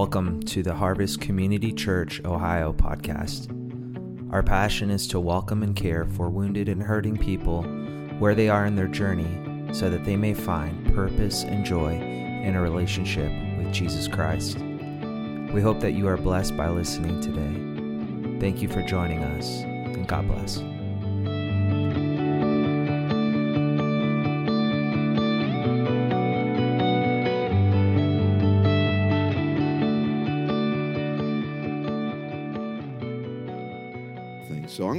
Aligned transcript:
Welcome 0.00 0.40
to 0.44 0.62
the 0.62 0.72
Harvest 0.72 1.20
Community 1.20 1.74
Church 1.74 2.24
Ohio 2.24 2.72
podcast. 2.72 3.52
Our 4.32 4.42
passion 4.42 4.90
is 4.90 5.06
to 5.08 5.20
welcome 5.20 5.62
and 5.62 5.76
care 5.76 6.06
for 6.06 6.30
wounded 6.30 6.70
and 6.70 6.82
hurting 6.82 7.18
people 7.18 7.64
where 8.18 8.34
they 8.34 8.48
are 8.48 8.64
in 8.64 8.76
their 8.76 8.88
journey 8.88 9.28
so 9.74 9.90
that 9.90 10.06
they 10.06 10.16
may 10.16 10.32
find 10.32 10.94
purpose 10.94 11.44
and 11.44 11.66
joy 11.66 11.92
in 11.92 12.56
a 12.56 12.62
relationship 12.62 13.30
with 13.58 13.74
Jesus 13.74 14.08
Christ. 14.08 14.56
We 15.52 15.60
hope 15.60 15.80
that 15.80 15.92
you 15.92 16.08
are 16.08 16.16
blessed 16.16 16.56
by 16.56 16.70
listening 16.70 17.20
today. 17.20 18.40
Thank 18.40 18.62
you 18.62 18.68
for 18.68 18.80
joining 18.80 19.22
us, 19.22 19.60
and 19.60 20.08
God 20.08 20.26
bless. 20.28 20.62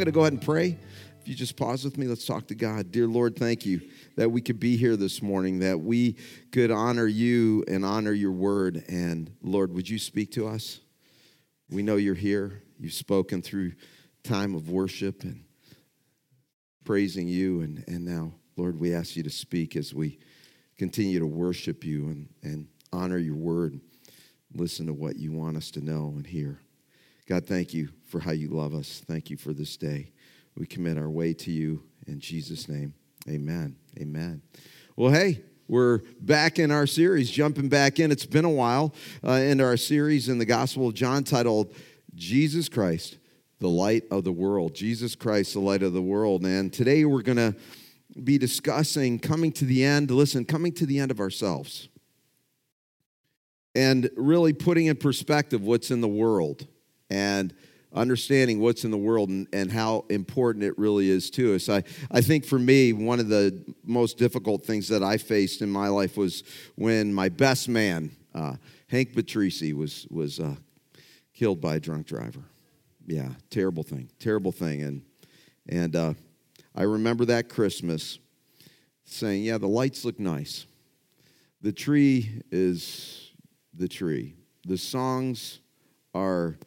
Going 0.01 0.11
to 0.11 0.17
go 0.17 0.21
ahead 0.21 0.33
and 0.33 0.41
pray. 0.41 0.79
If 1.19 1.27
you 1.27 1.35
just 1.35 1.55
pause 1.55 1.85
with 1.85 1.95
me, 1.95 2.07
let's 2.07 2.25
talk 2.25 2.47
to 2.47 2.55
God. 2.55 2.91
Dear 2.91 3.05
Lord, 3.05 3.35
thank 3.35 3.67
you 3.67 3.81
that 4.15 4.31
we 4.31 4.41
could 4.41 4.59
be 4.59 4.75
here 4.75 4.97
this 4.97 5.21
morning, 5.21 5.59
that 5.59 5.79
we 5.79 6.15
could 6.51 6.71
honor 6.71 7.05
you 7.05 7.63
and 7.67 7.85
honor 7.85 8.11
your 8.11 8.31
word. 8.31 8.83
And 8.89 9.31
Lord, 9.43 9.71
would 9.75 9.87
you 9.87 9.99
speak 9.99 10.31
to 10.31 10.47
us? 10.47 10.79
We 11.69 11.83
know 11.83 11.97
you're 11.97 12.15
here. 12.15 12.63
You've 12.79 12.93
spoken 12.93 13.43
through 13.43 13.73
time 14.23 14.55
of 14.55 14.71
worship 14.71 15.21
and 15.21 15.43
praising 16.83 17.27
you. 17.27 17.61
And, 17.61 17.83
and 17.87 18.03
now, 18.03 18.33
Lord, 18.57 18.79
we 18.79 18.95
ask 18.95 19.15
you 19.15 19.21
to 19.21 19.29
speak 19.29 19.75
as 19.75 19.93
we 19.93 20.17
continue 20.79 21.19
to 21.19 21.27
worship 21.27 21.83
you 21.83 22.07
and, 22.07 22.29
and 22.41 22.67
honor 22.91 23.19
your 23.19 23.35
word. 23.35 23.79
Listen 24.55 24.87
to 24.87 24.93
what 24.93 25.17
you 25.17 25.31
want 25.31 25.57
us 25.57 25.69
to 25.69 25.81
know 25.85 26.11
and 26.15 26.25
hear. 26.25 26.59
God, 27.31 27.47
thank 27.47 27.73
you 27.73 27.87
for 28.07 28.19
how 28.19 28.31
you 28.31 28.49
love 28.49 28.75
us. 28.75 29.03
Thank 29.07 29.29
you 29.29 29.37
for 29.37 29.53
this 29.53 29.77
day. 29.77 30.11
We 30.57 30.67
commit 30.67 30.97
our 30.97 31.09
way 31.09 31.33
to 31.35 31.49
you 31.49 31.81
in 32.05 32.19
Jesus' 32.19 32.67
name. 32.67 32.93
Amen. 33.29 33.77
Amen. 33.97 34.41
Well, 34.97 35.13
hey, 35.13 35.41
we're 35.69 35.99
back 36.19 36.59
in 36.59 36.71
our 36.71 36.85
series, 36.85 37.31
jumping 37.31 37.69
back 37.69 38.01
in. 38.01 38.11
It's 38.11 38.25
been 38.25 38.43
a 38.43 38.49
while 38.49 38.93
uh, 39.25 39.31
in 39.31 39.61
our 39.61 39.77
series 39.77 40.27
in 40.27 40.39
the 40.39 40.45
Gospel 40.45 40.89
of 40.89 40.93
John 40.93 41.23
titled 41.23 41.73
Jesus 42.15 42.67
Christ, 42.67 43.17
the 43.59 43.69
light 43.69 44.03
of 44.11 44.25
the 44.25 44.33
world. 44.33 44.75
Jesus 44.75 45.15
Christ, 45.15 45.53
the 45.53 45.61
light 45.61 45.83
of 45.83 45.93
the 45.93 46.01
world. 46.01 46.45
And 46.45 46.73
today 46.73 47.05
we're 47.05 47.21
going 47.21 47.37
to 47.37 47.55
be 48.21 48.37
discussing 48.39 49.19
coming 49.19 49.53
to 49.53 49.63
the 49.63 49.85
end, 49.85 50.11
listen, 50.11 50.43
coming 50.43 50.73
to 50.73 50.85
the 50.85 50.99
end 50.99 51.11
of 51.11 51.21
ourselves 51.21 51.87
and 53.73 54.09
really 54.17 54.51
putting 54.51 54.87
in 54.87 54.97
perspective 54.97 55.61
what's 55.61 55.91
in 55.91 56.01
the 56.01 56.09
world 56.09 56.67
and 57.11 57.53
understanding 57.93 58.61
what's 58.61 58.85
in 58.85 58.91
the 58.91 58.97
world 58.97 59.29
and, 59.29 59.47
and 59.51 59.69
how 59.69 60.05
important 60.09 60.63
it 60.63 60.77
really 60.79 61.09
is 61.09 61.29
to 61.29 61.53
us. 61.55 61.67
I, 61.67 61.83
I 62.09 62.21
think 62.21 62.45
for 62.45 62.57
me, 62.57 62.93
one 62.93 63.19
of 63.19 63.27
the 63.27 63.63
most 63.83 64.17
difficult 64.17 64.65
things 64.65 64.87
that 64.87 65.03
I 65.03 65.17
faced 65.17 65.61
in 65.61 65.69
my 65.69 65.89
life 65.89 66.15
was 66.15 66.43
when 66.75 67.13
my 67.13 67.27
best 67.27 67.67
man, 67.67 68.15
uh, 68.33 68.55
Hank 68.87 69.13
Patrici, 69.13 69.73
was, 69.73 70.07
was 70.09 70.39
uh, 70.39 70.55
killed 71.33 71.59
by 71.59 71.75
a 71.75 71.79
drunk 71.81 72.07
driver. 72.07 72.43
Yeah, 73.05 73.29
terrible 73.49 73.83
thing, 73.83 74.09
terrible 74.19 74.53
thing. 74.53 74.83
And, 74.83 75.01
and 75.67 75.95
uh, 75.95 76.13
I 76.73 76.83
remember 76.83 77.25
that 77.25 77.49
Christmas 77.49 78.19
saying, 79.03 79.43
Yeah, 79.43 79.57
the 79.57 79.67
lights 79.67 80.05
look 80.05 80.17
nice. 80.17 80.65
The 81.61 81.73
tree 81.73 82.41
is 82.51 83.31
the 83.73 83.89
tree. 83.89 84.35
The 84.65 84.77
songs 84.77 85.59
are 86.13 86.57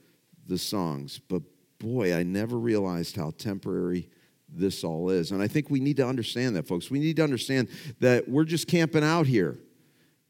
the 0.47 0.59
songs. 0.59 1.21
But 1.29 1.43
boy, 1.79 2.15
I 2.15 2.23
never 2.23 2.59
realized 2.59 3.17
how 3.17 3.33
temporary 3.37 4.09
this 4.49 4.85
all 4.85 5.11
is. 5.11 5.33
And 5.33 5.43
I 5.43 5.49
think 5.49 5.71
we 5.71 5.81
need 5.81 5.97
to 5.97 6.07
understand 6.07 6.57
that, 6.57 6.67
folks. 6.67 6.91
We 6.91 6.99
need 6.99 7.17
to 7.17 7.25
understand 7.25 7.69
that 8.01 8.29
we're 8.29 8.45
just 8.45 8.69
camping 8.69 9.05
out 9.05 9.27
here. 9.27 9.59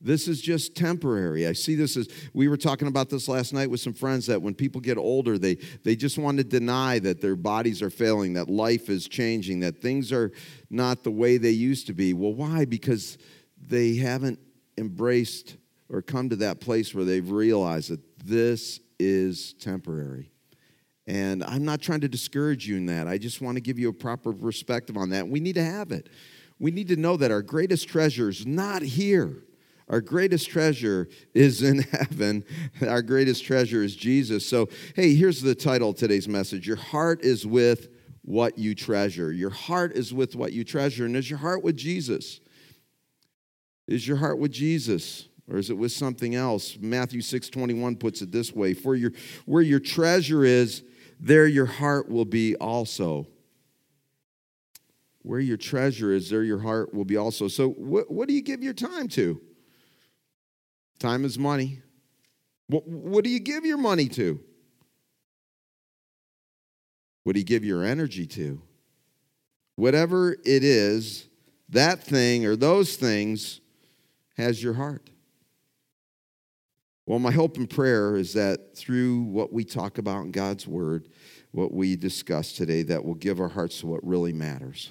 This 0.00 0.28
is 0.28 0.42
just 0.42 0.76
temporary. 0.76 1.46
I 1.46 1.54
see 1.54 1.74
this 1.74 1.96
as 1.96 2.08
we 2.34 2.46
were 2.46 2.58
talking 2.58 2.88
about 2.88 3.08
this 3.08 3.26
last 3.26 3.54
night 3.54 3.70
with 3.70 3.80
some 3.80 3.94
friends 3.94 4.26
that 4.26 4.42
when 4.42 4.54
people 4.54 4.80
get 4.80 4.98
older, 4.98 5.38
they, 5.38 5.54
they 5.82 5.96
just 5.96 6.18
want 6.18 6.36
to 6.38 6.44
deny 6.44 6.98
that 6.98 7.22
their 7.22 7.36
bodies 7.36 7.80
are 7.80 7.88
failing, 7.88 8.34
that 8.34 8.50
life 8.50 8.90
is 8.90 9.08
changing, 9.08 9.60
that 9.60 9.80
things 9.80 10.12
are 10.12 10.30
not 10.68 11.04
the 11.04 11.10
way 11.10 11.38
they 11.38 11.50
used 11.50 11.86
to 11.86 11.94
be. 11.94 12.12
Well, 12.12 12.34
why? 12.34 12.66
Because 12.66 13.16
they 13.58 13.96
haven't 13.96 14.38
embraced 14.76 15.56
or 15.88 16.02
come 16.02 16.28
to 16.28 16.36
that 16.36 16.60
place 16.60 16.94
where 16.94 17.04
they've 17.04 17.30
realized 17.30 17.90
that 17.90 18.00
this 18.26 18.80
is 18.98 19.54
temporary. 19.54 20.30
And 21.06 21.44
I'm 21.44 21.64
not 21.64 21.82
trying 21.82 22.00
to 22.00 22.08
discourage 22.08 22.66
you 22.66 22.76
in 22.76 22.86
that. 22.86 23.06
I 23.06 23.18
just 23.18 23.40
want 23.42 23.56
to 23.56 23.60
give 23.60 23.78
you 23.78 23.88
a 23.88 23.92
proper 23.92 24.32
perspective 24.32 24.96
on 24.96 25.10
that. 25.10 25.28
We 25.28 25.40
need 25.40 25.54
to 25.56 25.64
have 25.64 25.92
it. 25.92 26.08
We 26.58 26.70
need 26.70 26.88
to 26.88 26.96
know 26.96 27.16
that 27.16 27.30
our 27.30 27.42
greatest 27.42 27.88
treasure 27.88 28.28
is 28.28 28.46
not 28.46 28.82
here. 28.82 29.44
Our 29.88 30.00
greatest 30.00 30.48
treasure 30.48 31.08
is 31.34 31.62
in 31.62 31.78
heaven. 31.92 32.44
Our 32.86 33.02
greatest 33.02 33.44
treasure 33.44 33.82
is 33.82 33.94
Jesus. 33.94 34.46
So, 34.46 34.68
hey, 34.96 35.14
here's 35.14 35.42
the 35.42 35.54
title 35.54 35.90
of 35.90 35.96
today's 35.96 36.28
message 36.28 36.66
Your 36.66 36.76
heart 36.76 37.22
is 37.22 37.46
with 37.46 37.88
what 38.22 38.56
you 38.56 38.74
treasure. 38.74 39.30
Your 39.30 39.50
heart 39.50 39.92
is 39.92 40.14
with 40.14 40.34
what 40.34 40.52
you 40.52 40.64
treasure. 40.64 41.04
And 41.04 41.16
is 41.16 41.28
your 41.28 41.38
heart 41.38 41.62
with 41.62 41.76
Jesus? 41.76 42.40
Is 43.86 44.08
your 44.08 44.16
heart 44.16 44.38
with 44.38 44.50
Jesus? 44.50 45.28
Or 45.48 45.58
is 45.58 45.70
it 45.70 45.76
with 45.76 45.92
something 45.92 46.34
else? 46.34 46.76
Matthew 46.80 47.20
6:21 47.20 47.96
puts 47.98 48.22
it 48.22 48.32
this 48.32 48.52
way, 48.52 48.74
for 48.74 48.94
your 48.94 49.12
where 49.44 49.62
your 49.62 49.80
treasure 49.80 50.44
is, 50.44 50.82
there 51.20 51.46
your 51.46 51.66
heart 51.66 52.08
will 52.08 52.24
be 52.24 52.56
also. 52.56 53.26
Where 55.22 55.40
your 55.40 55.56
treasure 55.56 56.12
is, 56.12 56.28
there 56.28 56.42
your 56.42 56.58
heart 56.58 56.92
will 56.92 57.06
be 57.06 57.16
also. 57.16 57.48
So 57.48 57.70
what, 57.70 58.10
what 58.10 58.28
do 58.28 58.34
you 58.34 58.42
give 58.42 58.62
your 58.62 58.74
time 58.74 59.08
to? 59.08 59.40
Time 60.98 61.24
is 61.24 61.38
money. 61.38 61.80
What, 62.66 62.86
what 62.86 63.24
do 63.24 63.30
you 63.30 63.40
give 63.40 63.64
your 63.64 63.78
money 63.78 64.08
to? 64.10 64.40
What 67.22 67.32
do 67.32 67.38
you 67.38 67.44
give 67.46 67.64
your 67.64 67.82
energy 67.82 68.26
to? 68.26 68.60
Whatever 69.76 70.32
it 70.32 70.62
is, 70.62 71.26
that 71.70 72.02
thing 72.02 72.44
or 72.44 72.54
those 72.54 72.96
things 72.96 73.60
has 74.36 74.62
your 74.62 74.74
heart. 74.74 75.10
Well, 77.06 77.18
my 77.18 77.32
hope 77.32 77.58
and 77.58 77.68
prayer 77.68 78.16
is 78.16 78.32
that 78.32 78.74
through 78.76 79.22
what 79.24 79.52
we 79.52 79.64
talk 79.64 79.98
about 79.98 80.24
in 80.24 80.30
God's 80.30 80.66
Word, 80.66 81.08
what 81.50 81.72
we 81.72 81.96
discuss 81.96 82.52
today, 82.52 82.82
that 82.84 83.04
will 83.04 83.14
give 83.14 83.40
our 83.40 83.48
hearts 83.48 83.80
to 83.80 83.86
what 83.86 84.04
really 84.06 84.32
matters. 84.32 84.90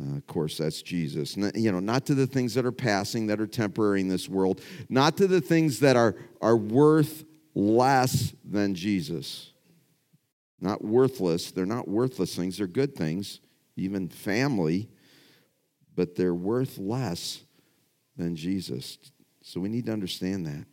Uh, 0.00 0.16
of 0.16 0.26
course, 0.26 0.58
that's 0.58 0.82
Jesus. 0.82 1.36
you 1.54 1.70
know, 1.70 1.80
not 1.80 2.04
to 2.06 2.14
the 2.14 2.26
things 2.26 2.54
that 2.54 2.66
are 2.66 2.72
passing, 2.72 3.28
that 3.28 3.40
are 3.40 3.46
temporary 3.46 4.00
in 4.00 4.08
this 4.08 4.28
world, 4.28 4.60
not 4.88 5.16
to 5.18 5.28
the 5.28 5.40
things 5.40 5.80
that 5.80 5.96
are, 5.96 6.16
are 6.40 6.56
worth 6.56 7.24
less 7.54 8.34
than 8.44 8.74
Jesus. 8.74 9.52
Not 10.60 10.84
worthless. 10.84 11.52
They're 11.52 11.64
not 11.64 11.88
worthless 11.88 12.34
things. 12.34 12.58
They're 12.58 12.66
good 12.66 12.94
things, 12.94 13.40
even 13.76 14.08
family, 14.08 14.90
but 15.94 16.16
they're 16.16 16.34
worth 16.34 16.76
less 16.78 17.44
than 18.16 18.36
Jesus. 18.36 18.98
So 19.42 19.60
we 19.60 19.68
need 19.68 19.86
to 19.86 19.92
understand 19.92 20.46
that. 20.46 20.66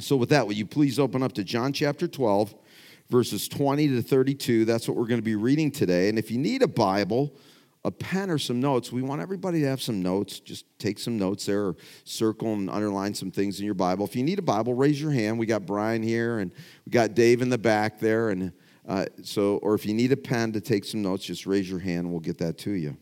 So, 0.00 0.14
with 0.14 0.28
that, 0.28 0.46
will 0.46 0.54
you 0.54 0.64
please 0.64 1.00
open 1.00 1.24
up 1.24 1.32
to 1.32 1.44
John 1.44 1.72
chapter 1.72 2.06
12, 2.06 2.54
verses 3.10 3.48
20 3.48 3.88
to 3.88 4.02
32? 4.02 4.64
That's 4.64 4.86
what 4.86 4.96
we're 4.96 5.08
going 5.08 5.18
to 5.18 5.24
be 5.24 5.34
reading 5.34 5.72
today. 5.72 6.08
And 6.08 6.16
if 6.16 6.30
you 6.30 6.38
need 6.38 6.62
a 6.62 6.68
Bible, 6.68 7.34
a 7.84 7.90
pen, 7.90 8.30
or 8.30 8.38
some 8.38 8.60
notes, 8.60 8.92
we 8.92 9.02
want 9.02 9.22
everybody 9.22 9.60
to 9.62 9.66
have 9.66 9.82
some 9.82 10.00
notes. 10.00 10.38
Just 10.38 10.66
take 10.78 11.00
some 11.00 11.18
notes 11.18 11.46
there 11.46 11.64
or 11.64 11.76
circle 12.04 12.52
and 12.52 12.70
underline 12.70 13.12
some 13.12 13.32
things 13.32 13.58
in 13.58 13.66
your 13.66 13.74
Bible. 13.74 14.04
If 14.04 14.14
you 14.14 14.22
need 14.22 14.38
a 14.38 14.42
Bible, 14.42 14.72
raise 14.72 15.02
your 15.02 15.10
hand. 15.10 15.36
We 15.36 15.46
got 15.46 15.66
Brian 15.66 16.04
here 16.04 16.38
and 16.38 16.52
we 16.86 16.90
got 16.90 17.14
Dave 17.14 17.42
in 17.42 17.48
the 17.48 17.58
back 17.58 17.98
there. 17.98 18.30
And 18.30 18.52
uh, 18.86 19.06
so, 19.24 19.56
or 19.64 19.74
if 19.74 19.84
you 19.84 19.94
need 19.94 20.12
a 20.12 20.16
pen 20.16 20.52
to 20.52 20.60
take 20.60 20.84
some 20.84 21.02
notes, 21.02 21.24
just 21.24 21.44
raise 21.44 21.68
your 21.68 21.80
hand 21.80 22.04
and 22.04 22.10
we'll 22.12 22.20
get 22.20 22.38
that 22.38 22.56
to 22.58 22.70
you. 22.70 22.96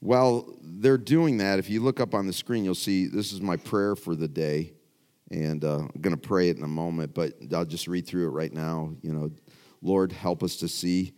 While 0.00 0.56
they're 0.62 0.98
doing 0.98 1.36
that, 1.38 1.58
if 1.58 1.68
you 1.68 1.80
look 1.80 2.00
up 2.00 2.14
on 2.14 2.26
the 2.26 2.32
screen, 2.32 2.64
you'll 2.64 2.74
see 2.74 3.06
this 3.06 3.32
is 3.32 3.40
my 3.40 3.56
prayer 3.56 3.94
for 3.94 4.14
the 4.14 4.28
day. 4.28 4.72
And 5.30 5.64
uh, 5.64 5.80
I'm 5.80 6.00
going 6.00 6.16
to 6.16 6.20
pray 6.20 6.48
it 6.48 6.56
in 6.56 6.64
a 6.64 6.68
moment, 6.68 7.14
but 7.14 7.34
I'll 7.54 7.64
just 7.66 7.86
read 7.86 8.06
through 8.06 8.26
it 8.26 8.30
right 8.30 8.52
now. 8.52 8.94
You 9.02 9.12
know, 9.12 9.30
Lord, 9.82 10.10
help 10.10 10.42
us 10.42 10.56
to 10.56 10.68
see 10.68 11.12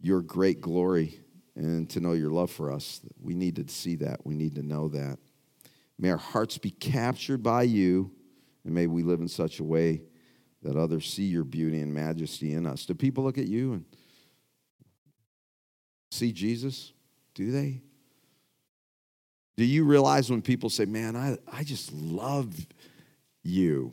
your 0.00 0.20
great 0.20 0.60
glory 0.60 1.20
and 1.56 1.88
to 1.90 2.00
know 2.00 2.12
your 2.12 2.30
love 2.30 2.50
for 2.50 2.70
us. 2.70 3.00
We 3.20 3.34
need 3.34 3.56
to 3.56 3.72
see 3.72 3.96
that. 3.96 4.24
We 4.24 4.34
need 4.34 4.54
to 4.56 4.62
know 4.62 4.88
that. 4.88 5.18
May 5.98 6.10
our 6.10 6.18
hearts 6.18 6.58
be 6.58 6.70
captured 6.70 7.42
by 7.42 7.62
you, 7.62 8.12
and 8.64 8.74
may 8.74 8.86
we 8.86 9.02
live 9.02 9.20
in 9.20 9.28
such 9.28 9.58
a 9.58 9.64
way 9.64 10.02
that 10.62 10.76
others 10.76 11.10
see 11.10 11.24
your 11.24 11.44
beauty 11.44 11.80
and 11.80 11.92
majesty 11.92 12.52
in 12.52 12.66
us. 12.66 12.84
Do 12.84 12.94
people 12.94 13.24
look 13.24 13.38
at 13.38 13.46
you 13.46 13.72
and 13.72 13.84
see 16.10 16.32
Jesus? 16.32 16.92
Do 17.34 17.50
they? 17.50 17.82
Do 19.56 19.64
you 19.64 19.84
realize 19.84 20.30
when 20.30 20.42
people 20.42 20.70
say, 20.70 20.84
Man, 20.84 21.16
I, 21.16 21.38
I 21.50 21.64
just 21.64 21.92
love 21.92 22.54
you, 23.42 23.92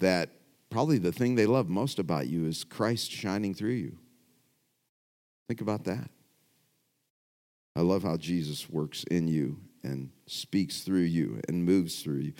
that 0.00 0.30
probably 0.68 0.98
the 0.98 1.12
thing 1.12 1.34
they 1.34 1.46
love 1.46 1.68
most 1.68 1.98
about 1.98 2.26
you 2.28 2.46
is 2.46 2.64
Christ 2.64 3.10
shining 3.10 3.54
through 3.54 3.70
you? 3.70 3.98
Think 5.48 5.60
about 5.60 5.84
that. 5.84 6.10
I 7.74 7.80
love 7.80 8.02
how 8.02 8.16
Jesus 8.16 8.68
works 8.68 9.04
in 9.04 9.26
you 9.26 9.58
and 9.82 10.10
speaks 10.26 10.82
through 10.82 11.00
you 11.00 11.40
and 11.48 11.64
moves 11.64 12.02
through 12.02 12.18
you. 12.18 12.32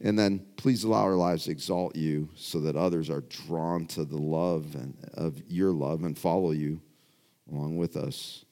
And 0.00 0.18
then 0.18 0.46
please 0.56 0.84
allow 0.84 1.02
our 1.02 1.14
lives 1.14 1.44
to 1.44 1.50
exalt 1.50 1.94
you 1.94 2.30
so 2.34 2.60
that 2.60 2.74
others 2.74 3.10
are 3.10 3.20
drawn 3.20 3.86
to 3.88 4.04
the 4.04 4.16
love 4.16 4.74
and 4.74 4.96
of 5.14 5.42
your 5.48 5.72
love 5.72 6.04
and 6.04 6.16
follow 6.16 6.52
you 6.52 6.80
along 7.52 7.76
with 7.76 7.96
us. 7.96 8.44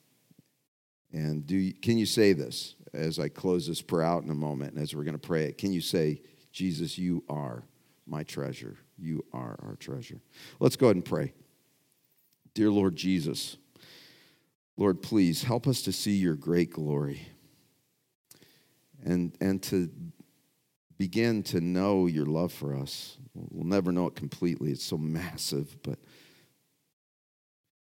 And 1.12 1.46
do 1.46 1.56
you, 1.56 1.72
can 1.72 1.96
you 1.96 2.06
say 2.06 2.34
this 2.34 2.74
as 2.92 3.18
I 3.18 3.28
close 3.28 3.66
this 3.66 3.82
prayer 3.82 4.04
out 4.04 4.22
in 4.22 4.30
a 4.30 4.34
moment 4.34 4.74
and 4.74 4.82
as 4.82 4.94
we're 4.94 5.04
going 5.04 5.18
to 5.18 5.26
pray 5.26 5.44
it? 5.44 5.58
Can 5.58 5.72
you 5.72 5.80
say, 5.80 6.22
Jesus, 6.52 6.98
you 6.98 7.24
are 7.28 7.64
my 8.08 8.22
treasure. 8.22 8.76
You 8.98 9.24
are 9.32 9.58
our 9.62 9.76
treasure. 9.78 10.20
Let's 10.60 10.76
go 10.76 10.86
ahead 10.86 10.96
and 10.96 11.04
pray. 11.04 11.32
Dear 12.54 12.70
Lord 12.70 12.96
Jesus, 12.96 13.56
Lord, 14.76 15.02
please 15.02 15.42
help 15.44 15.66
us 15.66 15.82
to 15.82 15.92
see 15.92 16.16
your 16.16 16.34
great 16.34 16.72
glory 16.72 17.22
and, 19.04 19.36
and 19.40 19.62
to 19.64 19.90
begin 20.96 21.42
to 21.44 21.60
know 21.60 22.06
your 22.06 22.26
love 22.26 22.52
for 22.52 22.74
us. 22.74 23.18
We'll 23.34 23.66
never 23.66 23.92
know 23.92 24.06
it 24.06 24.16
completely, 24.16 24.72
it's 24.72 24.84
so 24.84 24.96
massive, 24.96 25.76
but 25.82 25.98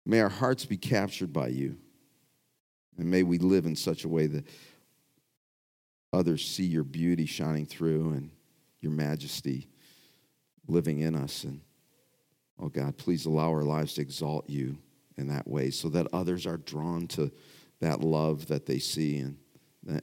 may 0.06 0.20
our 0.20 0.30
hearts 0.30 0.66
be 0.66 0.78
captured 0.78 1.34
by 1.34 1.48
you. 1.48 1.78
And 2.98 3.10
may 3.10 3.24
we 3.24 3.38
live 3.38 3.66
in 3.66 3.76
such 3.76 4.04
a 4.04 4.10
way 4.10 4.28
that 4.28 4.46
others 6.12 6.46
see 6.46 6.66
your 6.66 6.84
beauty 6.84 7.26
shining 7.26 7.66
through 7.66 8.14
and 8.14 8.32
your 8.82 8.92
majesty 8.92 9.68
living 10.68 11.00
in 11.00 11.16
us. 11.16 11.44
And 11.44 11.62
oh 12.60 12.70
God, 12.70 12.98
please 12.98 13.26
allow 13.26 13.50
our 13.50 13.64
lives 13.64 13.96
to 13.96 14.02
exalt 14.02 14.50
you 14.50 14.78
in 15.18 15.28
that 15.28 15.48
way 15.48 15.70
so 15.70 15.90
that 15.90 16.08
others 16.14 16.46
are 16.46 16.58
drawn 16.58 17.08
to 17.08 17.32
that 17.82 18.02
love 18.02 18.48
that 18.48 18.66
they 18.66 18.80
see 18.80 19.18
and, 19.18 19.38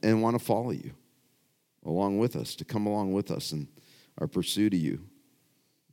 and 0.03 0.21
want 0.21 0.37
to 0.37 0.43
follow 0.43 0.71
you 0.71 0.91
along 1.85 2.17
with 2.17 2.35
us, 2.35 2.55
to 2.55 2.65
come 2.65 2.85
along 2.85 3.13
with 3.13 3.31
us 3.31 3.51
in 3.51 3.67
our 4.17 4.27
pursuit 4.27 4.73
of 4.73 4.79
you. 4.79 5.03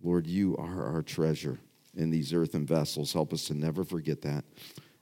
Lord, 0.03 0.27
you 0.27 0.57
are 0.57 0.93
our 0.93 1.03
treasure 1.03 1.59
in 1.97 2.11
these 2.11 2.33
earthen 2.33 2.67
vessels. 2.67 3.13
Help 3.13 3.33
us 3.33 3.45
to 3.45 3.55
never 3.55 3.85
forget 3.85 4.23
that. 4.23 4.45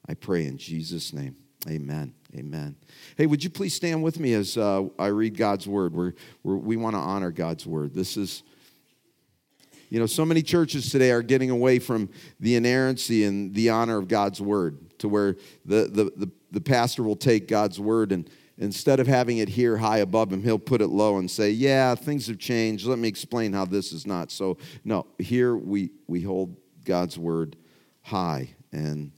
I 0.06 0.14
pray 0.14 0.46
in 0.46 0.58
Jesus' 0.58 1.12
name. 1.12 1.36
Amen. 1.68 2.14
Amen. 2.34 2.76
Hey, 3.16 3.26
would 3.26 3.44
you 3.44 3.50
please 3.50 3.74
stand 3.74 4.02
with 4.02 4.18
me 4.18 4.32
as 4.32 4.56
uh, 4.56 4.84
I 4.98 5.08
read 5.08 5.36
God's 5.36 5.68
word? 5.68 5.92
We're, 5.92 6.14
we're, 6.42 6.56
we 6.56 6.76
want 6.76 6.94
to 6.94 7.00
honor 7.00 7.30
God's 7.30 7.66
word. 7.66 7.92
This 7.92 8.16
is, 8.16 8.42
you 9.90 10.00
know, 10.00 10.06
so 10.06 10.24
many 10.24 10.40
churches 10.40 10.90
today 10.90 11.10
are 11.10 11.20
getting 11.20 11.50
away 11.50 11.78
from 11.78 12.08
the 12.40 12.56
inerrancy 12.56 13.24
and 13.24 13.54
the 13.54 13.68
honor 13.68 13.98
of 13.98 14.08
God's 14.08 14.40
word 14.40 14.98
to 15.00 15.08
where 15.08 15.36
the, 15.66 15.90
the, 15.92 16.04
the, 16.16 16.32
the 16.52 16.60
pastor 16.62 17.02
will 17.02 17.16
take 17.16 17.48
God's 17.48 17.78
word 17.78 18.12
and 18.12 18.30
instead 18.56 18.98
of 18.98 19.06
having 19.06 19.38
it 19.38 19.50
here 19.50 19.76
high 19.76 19.98
above 19.98 20.32
him, 20.32 20.42
he'll 20.42 20.58
put 20.58 20.80
it 20.80 20.88
low 20.88 21.18
and 21.18 21.30
say, 21.30 21.50
Yeah, 21.50 21.94
things 21.94 22.28
have 22.28 22.38
changed. 22.38 22.86
Let 22.86 22.98
me 22.98 23.08
explain 23.08 23.52
how 23.52 23.66
this 23.66 23.92
is 23.92 24.06
not. 24.06 24.30
So, 24.30 24.56
no, 24.84 25.06
here 25.18 25.56
we, 25.56 25.90
we 26.06 26.22
hold 26.22 26.56
God's 26.84 27.18
word 27.18 27.56
high 28.02 28.54
and 28.72 29.12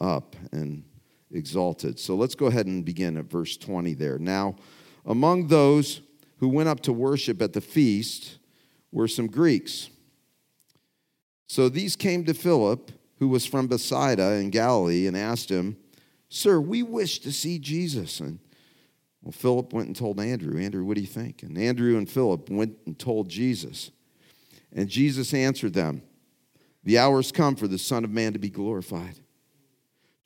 up 0.00 0.34
and 0.52 0.84
exalted. 1.32 1.98
So 1.98 2.14
let's 2.14 2.34
go 2.34 2.46
ahead 2.46 2.66
and 2.66 2.84
begin 2.84 3.16
at 3.16 3.26
verse 3.26 3.56
20 3.56 3.94
there. 3.94 4.18
Now, 4.18 4.56
among 5.04 5.48
those 5.48 6.00
who 6.38 6.48
went 6.48 6.68
up 6.68 6.80
to 6.80 6.92
worship 6.92 7.42
at 7.42 7.52
the 7.52 7.60
feast 7.60 8.38
were 8.92 9.08
some 9.08 9.26
Greeks. 9.26 9.90
So 11.46 11.68
these 11.68 11.96
came 11.96 12.24
to 12.24 12.34
Philip, 12.34 12.92
who 13.18 13.28
was 13.28 13.46
from 13.46 13.66
Bethsaida 13.66 14.34
in 14.34 14.50
Galilee, 14.50 15.06
and 15.06 15.16
asked 15.16 15.50
him, 15.50 15.76
Sir, 16.28 16.60
we 16.60 16.82
wish 16.82 17.20
to 17.20 17.32
see 17.32 17.58
Jesus. 17.58 18.20
And 18.20 18.38
well, 19.22 19.32
Philip 19.32 19.72
went 19.72 19.88
and 19.88 19.96
told 19.96 20.20
Andrew, 20.20 20.60
Andrew, 20.60 20.84
what 20.84 20.94
do 20.94 21.00
you 21.00 21.06
think? 21.06 21.42
And 21.42 21.56
Andrew 21.58 21.96
and 21.96 22.08
Philip 22.08 22.50
went 22.50 22.76
and 22.86 22.98
told 22.98 23.28
Jesus. 23.28 23.90
And 24.72 24.88
Jesus 24.88 25.32
answered 25.32 25.72
them, 25.72 26.02
The 26.84 26.98
hour 26.98 27.16
has 27.16 27.32
come 27.32 27.56
for 27.56 27.66
the 27.66 27.78
Son 27.78 28.04
of 28.04 28.10
Man 28.10 28.34
to 28.34 28.38
be 28.38 28.50
glorified. 28.50 29.18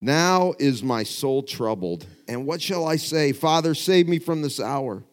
Now 0.00 0.54
is 0.58 0.82
my 0.82 1.02
soul 1.02 1.42
troubled. 1.42 2.06
And 2.28 2.46
what 2.46 2.60
shall 2.60 2.86
I 2.86 2.96
say? 2.96 3.32
Father, 3.32 3.74
save 3.74 4.08
me 4.08 4.18
from 4.18 4.42
this 4.42 4.60
hour. 4.60 5.04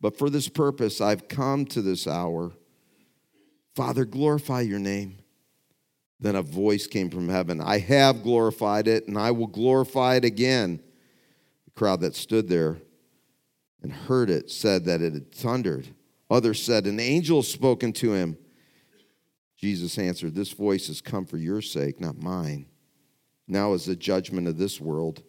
But 0.00 0.18
for 0.18 0.30
this 0.30 0.48
purpose 0.48 1.00
I've 1.00 1.28
come 1.28 1.64
to 1.66 1.82
this 1.82 2.06
hour. 2.06 2.52
Father, 3.74 4.04
glorify 4.04 4.62
your 4.62 4.78
name. 4.78 5.18
Then 6.18 6.34
a 6.34 6.42
voice 6.42 6.86
came 6.86 7.10
from 7.10 7.28
heaven 7.28 7.60
I 7.60 7.78
have 7.78 8.22
glorified 8.22 8.88
it, 8.88 9.06
and 9.06 9.18
I 9.18 9.32
will 9.32 9.46
glorify 9.46 10.16
it 10.16 10.24
again. 10.24 10.80
The 11.66 11.70
crowd 11.72 12.00
that 12.00 12.14
stood 12.14 12.48
there 12.48 12.78
and 13.82 13.92
heard 13.92 14.30
it 14.30 14.50
said 14.50 14.86
that 14.86 15.02
it 15.02 15.12
had 15.12 15.32
thundered. 15.32 15.88
Others 16.30 16.62
said, 16.62 16.86
An 16.86 16.98
angel 16.98 17.42
spoken 17.42 17.92
to 17.94 18.14
him. 18.14 18.38
Jesus 19.58 19.98
answered, 19.98 20.34
This 20.34 20.52
voice 20.52 20.86
has 20.88 21.00
come 21.00 21.26
for 21.26 21.36
your 21.36 21.60
sake, 21.60 22.00
not 22.00 22.20
mine. 22.20 22.66
Now 23.48 23.72
is 23.74 23.84
the 23.84 23.96
judgment 23.96 24.48
of 24.48 24.58
this 24.58 24.80
world. 24.80 25.22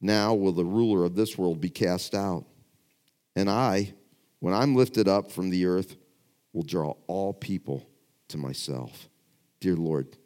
Now 0.00 0.34
will 0.34 0.52
the 0.52 0.64
ruler 0.64 1.04
of 1.04 1.14
this 1.14 1.36
world 1.36 1.60
be 1.60 1.70
cast 1.70 2.14
out. 2.14 2.44
And 3.34 3.50
I, 3.50 3.94
when 4.40 4.54
I'm 4.54 4.74
lifted 4.74 5.08
up 5.08 5.30
from 5.30 5.50
the 5.50 5.66
earth, 5.66 5.96
will 6.52 6.62
draw 6.62 6.94
all 7.06 7.34
people 7.34 7.86
to 8.28 8.38
myself. 8.38 9.08
Dear 9.60 9.76
Lord, 9.76 10.16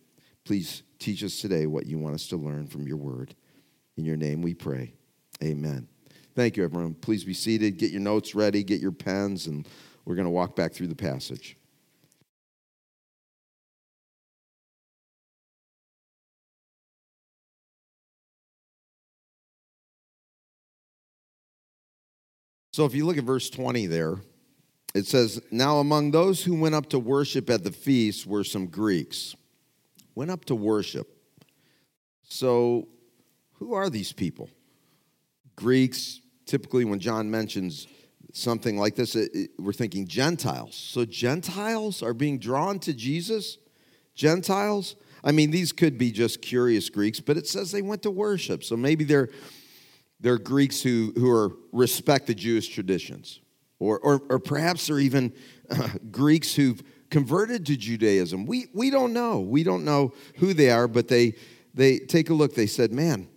please 0.45 0.83
teach 0.99 1.25
us 1.25 1.41
today 1.41 1.67
what 1.67 1.87
you 1.87 1.99
want 1.99 2.15
us 2.15 2.29
to 2.29 2.37
learn 2.37 2.67
from 2.67 2.87
your 2.87 2.97
word. 2.97 3.35
In 3.97 4.05
your 4.05 4.17
name 4.17 4.43
we 4.43 4.55
pray. 4.55 4.95
Amen. 5.43 5.89
Thank 6.37 6.57
you, 6.57 6.65
everyone. 6.65 6.95
Please 6.95 7.25
be 7.25 7.35
seated. 7.35 7.79
Get 7.79 7.91
your 7.91 8.01
notes 8.01 8.35
ready, 8.35 8.63
get 8.63 8.81
your 8.81 8.93
pens, 8.93 9.47
and 9.47 9.67
we're 10.05 10.15
going 10.15 10.27
to 10.27 10.31
walk 10.31 10.55
back 10.55 10.73
through 10.73 10.87
the 10.87 10.95
passage. 10.95 11.57
So 22.73 22.85
if 22.85 22.95
you 22.95 23.05
look 23.05 23.19
at 23.19 23.25
verse 23.25 23.51
20 23.51 23.87
there, 23.87 24.17
it 24.95 25.07
says, 25.07 25.41
Now 25.51 25.79
among 25.79 26.11
those 26.11 26.45
who 26.45 26.59
went 26.59 26.75
up 26.75 26.89
to 26.91 26.99
worship 26.99 27.51
at 27.51 27.65
the 27.65 27.73
feast 27.73 28.27
were 28.27 28.45
some 28.45 28.67
Greeks. 28.67 29.35
Went 30.15 30.31
up 30.31 30.45
to 30.47 30.55
worship. 30.55 31.09
So 32.23 32.89
who 33.55 33.75
are 33.75 33.91
these 33.91 34.13
people? 34.13 34.49
Greeks, 35.57 36.21
typically 36.47 36.85
when 36.85 37.01
John 37.01 37.31
mentions 37.31 37.87
something 38.33 38.79
like 38.79 38.95
this, 38.95 39.17
it, 39.17 39.31
it, 39.35 39.51
we're 39.59 39.73
thinking 39.73 40.07
Gentiles. 40.07 40.75
So 40.75 41.05
Gentiles 41.05 42.03
are 42.03 42.15
being 42.15 42.39
drawn 42.39 42.79
to 42.81 42.95
Jesus? 42.95 43.59
Gentiles? 44.15 44.97
I 45.23 45.33
mean, 45.33 45.51
these 45.51 45.73
could 45.73 45.99
be 45.99 46.13
just 46.13 46.41
curious 46.41 46.89
Greeks, 46.89 47.21
but 47.21 47.37
it 47.37 47.47
says 47.47 47.73
they 47.73 47.83
went 47.83 48.03
to 48.03 48.11
worship. 48.11 48.65
So 48.65 48.77
maybe 48.77 49.05
they're 49.05 49.29
they're 50.21 50.39
Greeks 50.39 50.83
who, 50.83 51.13
who 51.17 51.31
are, 51.31 51.53
respect 51.73 52.27
the 52.27 52.35
Jewish 52.35 52.69
traditions. 52.69 53.41
Or, 53.79 53.99
or, 53.99 54.23
or 54.29 54.39
perhaps 54.39 54.87
they're 54.87 54.99
even 54.99 55.33
uh, 55.71 55.89
Greeks 56.11 56.55
who've 56.55 56.83
converted 57.11 57.67
to 57.67 57.77
Judaism. 57.77 58.47
We, 58.47 58.67
we 58.75 58.91
don't 58.91 59.13
know. 59.13 59.41
We 59.41 59.65
don't 59.65 59.85
know 59.85 60.13
who 60.37 60.53
they 60.53 60.71
are, 60.71 60.87
but 60.87 61.09
they, 61.09 61.35
they 61.75 61.99
take 61.99 62.31
a 62.31 62.35
look. 62.35 62.55
They 62.55 62.67
said, 62.67 62.93
man, 62.93 63.29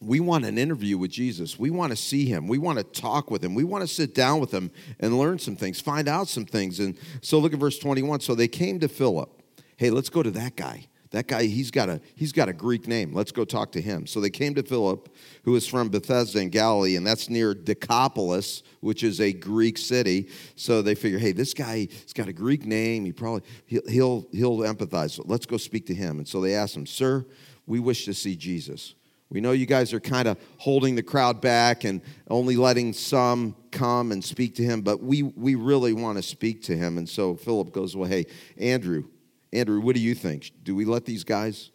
we 0.00 0.20
want 0.20 0.44
an 0.44 0.58
interview 0.58 0.98
with 0.98 1.10
Jesus. 1.10 1.58
We 1.58 1.70
want 1.70 1.90
to 1.90 1.96
see 1.96 2.26
him. 2.26 2.48
We 2.48 2.58
want 2.58 2.78
to 2.78 2.84
talk 2.84 3.30
with 3.30 3.42
him. 3.42 3.54
We 3.54 3.64
want 3.64 3.82
to 3.82 3.88
sit 3.88 4.14
down 4.14 4.40
with 4.40 4.52
him 4.52 4.70
and 5.00 5.18
learn 5.18 5.38
some 5.38 5.56
things, 5.56 5.80
find 5.80 6.06
out 6.06 6.28
some 6.28 6.44
things. 6.44 6.80
And 6.80 6.98
so 7.22 7.38
look 7.38 7.54
at 7.54 7.58
verse 7.58 7.78
21. 7.78 8.20
So 8.20 8.34
they 8.34 8.48
came 8.48 8.78
to 8.80 8.88
Philip. 8.88 9.30
Hey, 9.78 9.90
let's 9.90 10.10
go 10.10 10.22
to 10.22 10.30
that 10.32 10.56
guy. 10.56 10.86
That 11.10 11.28
guy, 11.28 11.44
he's 11.44 11.70
got 11.70 11.88
a 11.88 12.00
he's 12.14 12.32
got 12.32 12.48
a 12.48 12.52
Greek 12.52 12.88
name. 12.88 13.12
Let's 13.12 13.32
go 13.32 13.44
talk 13.44 13.72
to 13.72 13.80
him. 13.80 14.06
So 14.06 14.20
they 14.20 14.30
came 14.30 14.54
to 14.54 14.62
Philip, 14.62 15.14
who 15.44 15.52
was 15.52 15.66
from 15.66 15.88
Bethsaida 15.88 16.40
in 16.40 16.50
Galilee, 16.50 16.96
and 16.96 17.06
that's 17.06 17.30
near 17.30 17.54
Decapolis, 17.54 18.62
which 18.80 19.04
is 19.04 19.20
a 19.20 19.32
Greek 19.32 19.78
city. 19.78 20.28
So 20.56 20.82
they 20.82 20.94
figure, 20.94 21.18
hey, 21.18 21.32
this 21.32 21.54
guy, 21.54 21.88
he's 21.90 22.12
got 22.12 22.28
a 22.28 22.32
Greek 22.32 22.66
name. 22.66 23.04
He 23.04 23.12
probably 23.12 23.42
he'll 23.66 23.86
he'll, 23.88 24.26
he'll 24.32 24.58
empathize. 24.58 25.12
So 25.12 25.22
let's 25.26 25.46
go 25.46 25.56
speak 25.56 25.86
to 25.86 25.94
him. 25.94 26.18
And 26.18 26.26
so 26.26 26.40
they 26.40 26.54
asked 26.54 26.76
him, 26.76 26.86
Sir, 26.86 27.24
we 27.66 27.78
wish 27.78 28.04
to 28.06 28.14
see 28.14 28.34
Jesus. 28.34 28.94
We 29.28 29.40
know 29.40 29.52
you 29.52 29.66
guys 29.66 29.92
are 29.92 30.00
kind 30.00 30.28
of 30.28 30.38
holding 30.58 30.94
the 30.94 31.02
crowd 31.02 31.40
back 31.40 31.82
and 31.82 32.00
only 32.30 32.56
letting 32.56 32.92
some 32.92 33.56
come 33.72 34.12
and 34.12 34.24
speak 34.24 34.54
to 34.56 34.62
him, 34.62 34.82
but 34.82 35.02
we, 35.02 35.24
we 35.24 35.56
really 35.56 35.92
want 35.92 36.16
to 36.16 36.22
speak 36.22 36.62
to 36.64 36.76
him. 36.76 36.96
And 36.96 37.08
so 37.08 37.34
Philip 37.34 37.72
goes, 37.72 37.96
Well, 37.96 38.08
hey, 38.08 38.26
Andrew, 38.56 39.04
Andrew, 39.52 39.80
what 39.80 39.94
do 39.94 40.00
you 40.00 40.14
think? 40.14 40.52
Do 40.62 40.74
we 40.74 40.84
let 40.84 41.04
these 41.04 41.24
guys 41.24 41.70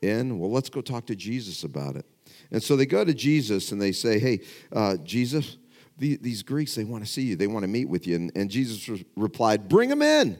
in? 0.00 0.38
Well, 0.38 0.50
let's 0.50 0.68
go 0.68 0.80
talk 0.80 1.06
to 1.06 1.16
Jesus 1.16 1.64
about 1.64 1.96
it. 1.96 2.06
And 2.50 2.62
so 2.62 2.76
they 2.76 2.86
go 2.86 3.04
to 3.04 3.14
Jesus 3.14 3.72
and 3.72 3.80
they 3.80 3.92
say, 3.92 4.18
Hey, 4.18 4.40
uh, 4.72 4.96
Jesus, 4.98 5.56
the, 5.98 6.16
these 6.16 6.42
Greeks, 6.42 6.74
they 6.74 6.84
want 6.84 7.04
to 7.04 7.10
see 7.10 7.22
you, 7.22 7.36
they 7.36 7.46
want 7.46 7.62
to 7.62 7.68
meet 7.68 7.88
with 7.88 8.06
you. 8.06 8.16
And, 8.16 8.32
and 8.34 8.50
Jesus 8.50 8.88
re- 8.88 9.04
replied, 9.16 9.68
Bring 9.68 9.88
them 9.88 10.02
in. 10.02 10.38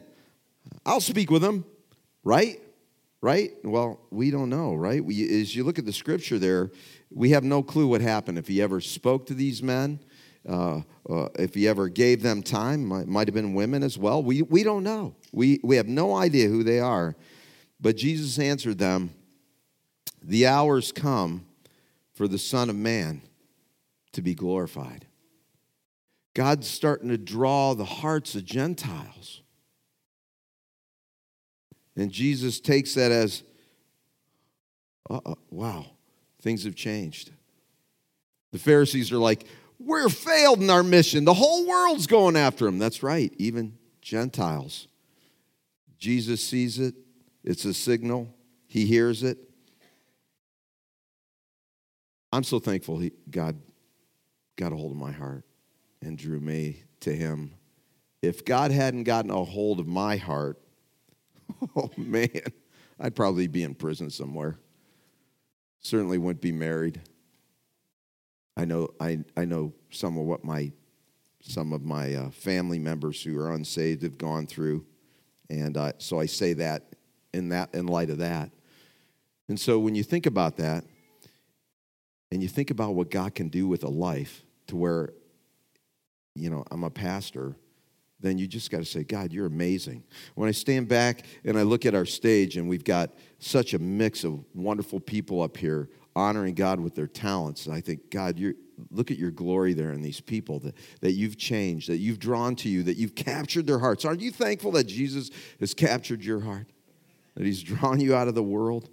I'll 0.85 1.01
speak 1.01 1.31
with 1.31 1.41
them, 1.41 1.65
right? 2.23 2.59
right? 3.23 3.53
Well, 3.63 4.01
we 4.11 4.31
don't 4.31 4.49
know, 4.49 4.75
right? 4.75 5.03
We, 5.03 5.41
as 5.41 5.55
you 5.55 5.63
look 5.63 5.79
at 5.79 5.85
the 5.85 5.93
scripture 5.93 6.37
there, 6.37 6.71
we 7.09 7.29
have 7.29 7.45
no 7.45 7.63
clue 7.63 7.87
what 7.87 8.01
happened. 8.01 8.37
If 8.37 8.49
he 8.49 8.61
ever 8.61 8.81
spoke 8.81 9.25
to 9.27 9.33
these 9.33 9.63
men, 9.63 10.01
uh, 10.47 10.81
uh, 11.09 11.27
if 11.37 11.53
he 11.53 11.67
ever 11.67 11.89
gave 11.89 12.21
them 12.21 12.43
time, 12.43 12.85
might, 12.85 13.07
might 13.07 13.27
have 13.27 13.35
been 13.35 13.53
women 13.53 13.83
as 13.83 13.97
well. 13.97 14.21
We, 14.21 14.41
we 14.41 14.63
don't 14.63 14.83
know. 14.83 15.15
We, 15.31 15.59
we 15.63 15.77
have 15.77 15.87
no 15.87 16.15
idea 16.15 16.49
who 16.49 16.63
they 16.63 16.79
are. 16.79 17.15
But 17.79 17.97
Jesus 17.97 18.39
answered 18.39 18.77
them 18.77 19.11
The 20.21 20.47
hours 20.47 20.91
come 20.91 21.45
for 22.13 22.27
the 22.27 22.37
Son 22.37 22.69
of 22.69 22.75
Man 22.75 23.21
to 24.13 24.21
be 24.21 24.35
glorified. 24.35 25.05
God's 26.33 26.67
starting 26.67 27.09
to 27.09 27.17
draw 27.17 27.73
the 27.73 27.85
hearts 27.85 28.35
of 28.35 28.45
Gentiles. 28.45 29.41
And 31.95 32.11
Jesus 32.11 32.59
takes 32.59 32.95
that 32.95 33.11
as, 33.11 33.43
uh, 35.09 35.35
wow, 35.51 35.85
things 36.41 36.63
have 36.63 36.75
changed. 36.75 37.31
The 38.51 38.59
Pharisees 38.59 39.11
are 39.11 39.17
like, 39.17 39.45
we're 39.85 40.09
failed 40.09 40.61
in 40.61 40.69
our 40.69 40.83
mission. 40.83 41.25
The 41.25 41.33
whole 41.33 41.67
world's 41.67 42.07
going 42.07 42.35
after 42.35 42.67
him. 42.67 42.79
That's 42.79 43.03
right, 43.03 43.33
even 43.37 43.77
Gentiles. 44.01 44.87
Jesus 45.97 46.43
sees 46.43 46.79
it, 46.79 46.95
it's 47.43 47.65
a 47.65 47.73
signal, 47.73 48.33
he 48.67 48.85
hears 48.85 49.23
it. 49.23 49.37
I'm 52.31 52.43
so 52.43 52.59
thankful 52.59 52.97
he, 52.97 53.11
God 53.29 53.57
got 54.55 54.73
a 54.73 54.75
hold 54.75 54.91
of 54.91 54.97
my 54.97 55.11
heart 55.11 55.45
and 56.01 56.17
drew 56.17 56.39
me 56.39 56.83
to 57.01 57.15
him. 57.15 57.53
If 58.21 58.43
God 58.43 58.71
hadn't 58.71 59.03
gotten 59.03 59.31
a 59.31 59.43
hold 59.43 59.79
of 59.79 59.87
my 59.87 60.17
heart, 60.17 60.59
oh 61.75 61.91
man, 61.95 62.29
I'd 62.99 63.15
probably 63.15 63.47
be 63.47 63.63
in 63.63 63.75
prison 63.75 64.09
somewhere. 64.09 64.57
Certainly 65.81 66.17
wouldn't 66.17 66.41
be 66.41 66.51
married. 66.51 67.01
I 68.55 68.65
know, 68.65 68.89
I, 68.99 69.19
I 69.35 69.45
know 69.45 69.73
some 69.89 70.17
of 70.17 70.25
what 70.25 70.43
my 70.43 70.71
some 71.45 71.73
of 71.73 71.83
my 71.83 72.13
uh, 72.13 72.29
family 72.29 72.79
members 72.79 73.21
who 73.21 73.37
are 73.37 73.51
unsaved 73.51 74.01
have 74.03 74.17
gone 74.17 74.47
through, 74.47 74.85
and 75.49 75.75
uh, 75.75 75.91
so 75.97 76.17
I 76.17 76.25
say 76.25 76.53
that 76.53 76.95
in 77.33 77.49
that 77.49 77.75
in 77.75 77.87
light 77.87 78.09
of 78.09 78.19
that. 78.19 78.49
And 79.49 79.59
so 79.59 79.77
when 79.77 79.93
you 79.93 80.03
think 80.03 80.25
about 80.25 80.55
that, 80.57 80.85
and 82.31 82.41
you 82.41 82.47
think 82.47 82.71
about 82.71 82.95
what 82.95 83.11
God 83.11 83.35
can 83.35 83.49
do 83.49 83.67
with 83.67 83.83
a 83.83 83.89
life, 83.89 84.43
to 84.67 84.77
where, 84.77 85.09
you 86.33 86.49
know, 86.49 86.63
I'm 86.71 86.83
a 86.83 86.89
pastor, 86.89 87.57
then 88.21 88.37
you 88.37 88.47
just 88.47 88.71
got 88.71 88.77
to 88.77 88.85
say, 88.85 89.03
God, 89.03 89.33
you're 89.33 89.45
amazing. 89.45 90.03
When 90.35 90.47
I 90.47 90.53
stand 90.53 90.87
back 90.87 91.25
and 91.43 91.57
I 91.57 91.63
look 91.63 91.85
at 91.85 91.93
our 91.93 92.05
stage, 92.05 92.55
and 92.55 92.69
we've 92.69 92.85
got 92.85 93.13
such 93.39 93.73
a 93.73 93.79
mix 93.79 94.23
of 94.23 94.45
wonderful 94.55 95.01
people 95.01 95.41
up 95.41 95.57
here 95.57 95.89
honoring 96.15 96.55
God 96.55 96.79
with 96.79 96.95
their 96.95 97.07
talents, 97.07 97.67
I 97.67 97.81
think, 97.81 98.09
God, 98.09 98.37
you 98.39 98.55
look 98.91 99.11
at 99.11 99.17
your 99.17 99.31
glory 99.31 99.73
there 99.73 99.91
in 99.91 100.01
these 100.01 100.19
people 100.19 100.59
that, 100.59 100.75
that 101.01 101.11
you've 101.11 101.37
changed, 101.37 101.89
that 101.89 101.97
you've 101.97 102.19
drawn 102.19 102.55
to 102.57 102.69
you, 102.69 102.83
that 102.83 102.97
you've 102.97 103.15
captured 103.15 103.67
their 103.67 103.79
hearts. 103.79 104.05
Aren't 104.05 104.21
you 104.21 104.31
thankful 104.31 104.71
that 104.73 104.85
Jesus 104.85 105.29
has 105.59 105.73
captured 105.73 106.23
your 106.23 106.41
heart? 106.41 106.67
That 107.35 107.45
he's 107.45 107.63
drawn 107.63 107.99
you 107.99 108.15
out 108.15 108.27
of 108.27 108.35
the 108.35 108.43
world? 108.43 108.89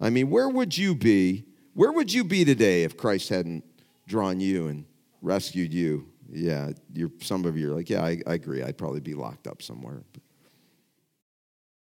I 0.00 0.10
mean, 0.10 0.30
where 0.30 0.48
would 0.48 0.76
you 0.76 0.94
be? 0.94 1.44
Where 1.74 1.92
would 1.92 2.12
you 2.12 2.24
be 2.24 2.44
today 2.44 2.84
if 2.84 2.96
Christ 2.96 3.28
hadn't 3.28 3.64
drawn 4.06 4.40
you 4.40 4.68
and 4.68 4.84
rescued 5.20 5.72
you 5.72 6.06
yeah, 6.30 6.70
you're, 6.92 7.10
some 7.20 7.44
of 7.44 7.56
you 7.56 7.72
are 7.72 7.74
like, 7.74 7.88
yeah, 7.88 8.02
I, 8.02 8.20
I 8.26 8.34
agree. 8.34 8.62
I'd 8.62 8.76
probably 8.76 9.00
be 9.00 9.14
locked 9.14 9.46
up 9.46 9.62
somewhere. 9.62 10.02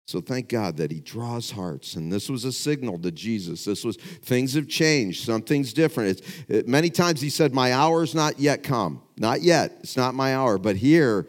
So 0.05 0.21
thank 0.21 0.49
God 0.49 0.77
that 0.77 0.91
he 0.91 0.99
draws 0.99 1.51
hearts. 1.51 1.95
And 1.95 2.11
this 2.11 2.29
was 2.29 2.45
a 2.45 2.51
signal 2.51 2.99
to 2.99 3.11
Jesus. 3.11 3.65
This 3.65 3.83
was, 3.83 3.97
things 3.97 4.53
have 4.53 4.67
changed. 4.67 5.25
Something's 5.25 5.73
different. 5.73 6.21
It, 6.47 6.67
many 6.67 6.89
times 6.91 7.21
he 7.21 7.29
said, 7.29 7.53
My 7.53 7.73
hour's 7.73 8.13
not 8.13 8.39
yet 8.39 8.61
come. 8.61 9.01
Not 9.17 9.41
yet. 9.41 9.77
It's 9.79 9.97
not 9.97 10.13
my 10.13 10.35
hour. 10.35 10.57
But 10.59 10.75
here 10.75 11.25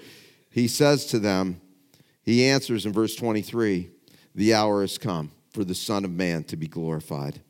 he 0.50 0.68
says 0.68 1.06
to 1.06 1.18
them, 1.18 1.60
he 2.22 2.44
answers 2.44 2.84
in 2.84 2.92
verse 2.92 3.14
23 3.14 3.88
The 4.34 4.54
hour 4.54 4.82
has 4.82 4.98
come 4.98 5.30
for 5.50 5.64
the 5.64 5.74
Son 5.74 6.04
of 6.04 6.10
Man 6.10 6.44
to 6.44 6.56
be 6.56 6.66
glorified, 6.66 7.40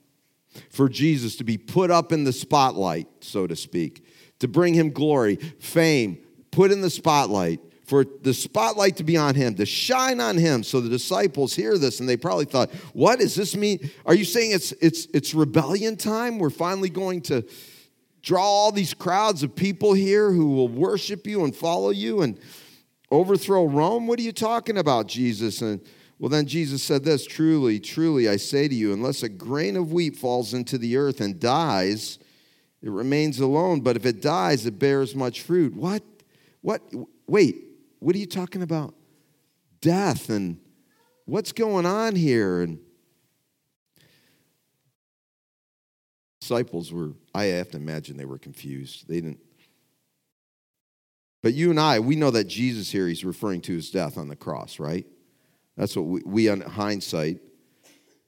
for 0.71 0.89
Jesus 0.89 1.35
to 1.37 1.45
be 1.45 1.59
put 1.59 1.91
up 1.91 2.13
in 2.13 2.25
the 2.25 2.33
spotlight, 2.33 3.09
so 3.21 3.47
to 3.47 3.57
speak 3.57 4.07
to 4.39 4.49
bring 4.49 4.75
him 4.75 4.91
glory, 4.91 5.37
fame, 5.37 6.19
put 6.51 6.71
in 6.71 6.81
the 6.81 6.91
spotlight, 6.91 7.61
for 7.87 8.05
the 8.05 8.35
spotlight 8.35 8.97
to 8.97 9.05
be 9.05 9.17
on 9.17 9.35
him, 9.35 9.55
to 9.55 9.67
shine 9.67 10.21
on 10.21 10.37
him. 10.37 10.63
So 10.63 10.81
the 10.81 10.89
disciples 10.89 11.55
hear 11.55 11.79
this 11.79 12.01
and 12.01 12.09
they 12.09 12.17
probably 12.17 12.45
thought, 12.45 12.71
what 12.93 13.21
does 13.21 13.35
this 13.35 13.55
mean? 13.55 13.91
Are 14.05 14.15
you 14.15 14.25
saying 14.25 14.53
it's 14.53 14.73
it's 14.73 15.07
it's 15.15 15.35
rebellion 15.35 15.97
time? 15.97 16.39
We're 16.39 16.51
finally 16.51 16.91
going 16.91 17.23
to 17.23 17.45
draw 18.23 18.43
all 18.43 18.73
these 18.73 18.93
crowds 18.93 19.45
of 19.45 19.55
people 19.55 19.95
here 19.95 20.33
who 20.33 20.51
will 20.51 20.69
worship 20.69 21.27
you 21.27 21.45
and 21.45 21.55
follow 21.55 21.91
you 21.91 22.23
and 22.23 22.39
overthrow 23.11 23.67
Rome? 23.67 24.07
What 24.07 24.19
are 24.19 24.23
you 24.23 24.33
talking 24.33 24.79
about, 24.79 25.07
Jesus? 25.07 25.63
And 25.63 25.81
well, 26.19 26.29
then 26.29 26.47
Jesus 26.47 26.83
said 26.83 27.05
this 27.05 27.27
Truly, 27.27 27.79
truly, 27.79 28.29
I 28.29 28.37
say 28.37 28.69
to 28.69 28.75
you, 28.75 28.93
unless 28.93 29.23
a 29.23 29.29
grain 29.29 29.77
of 29.77 29.93
wheat 29.93 30.17
falls 30.17 30.55
into 30.55 30.79
the 30.79 30.97
earth 30.97 31.21
and 31.21 31.39
dies, 31.39 32.19
it 32.83 32.91
remains 32.91 33.41
alone, 33.41 33.81
but 33.81 33.97
if 33.97 34.07
it 34.07 34.21
dies, 34.23 34.67
it 34.67 34.79
bears 34.79 35.15
much 35.15 35.43
fruit. 35.43 35.75
What? 35.75 36.03
What? 36.63 36.83
Wait, 37.27 37.66
what 38.07 38.15
are 38.15 38.21
you 38.21 38.27
talking 38.27 38.63
about? 38.63 38.95
Death 39.81 40.29
and 40.29 40.61
what's 41.25 41.51
going 41.51 41.85
on 41.85 42.15
here? 42.15 42.61
And 42.61 42.79
disciples 46.41 46.93
were, 46.93 47.15
I 47.35 47.47
have 47.47 47.73
to 47.73 47.79
imagine 47.79 48.17
they 48.17 48.25
were 48.25 48.39
confused. 48.39 49.09
They 49.09 49.17
didn't. 49.17 49.41
But 51.43 51.55
you 51.55 51.71
and 51.71 51.81
I, 51.81 51.99
we 51.99 52.15
know 52.15 52.31
that 52.31 52.45
Jesus 52.45 52.93
here, 52.93 53.09
he's 53.09 53.25
referring 53.25 53.61
to 53.63 53.75
his 53.75 53.91
death 53.91 54.19
on 54.19 54.29
the 54.29 54.37
cross, 54.37 54.79
right? 54.79 55.05
That's 55.77 55.97
what 55.97 56.07
we, 56.07 56.23
we 56.25 56.49
on 56.49 56.61
hindsight, 56.61 57.41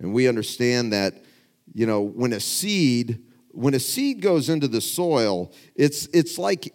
and 0.00 0.12
we 0.12 0.26
understand 0.26 0.92
that, 0.92 1.22
you 1.72 1.86
know, 1.86 2.00
when 2.00 2.32
a 2.32 2.40
seed 2.40 3.22
when 3.58 3.74
a 3.74 3.80
seed 3.80 4.20
goes 4.20 4.48
into 4.48 4.68
the 4.68 4.80
soil, 4.80 5.50
it's, 5.74 6.06
it's 6.12 6.38
like, 6.38 6.72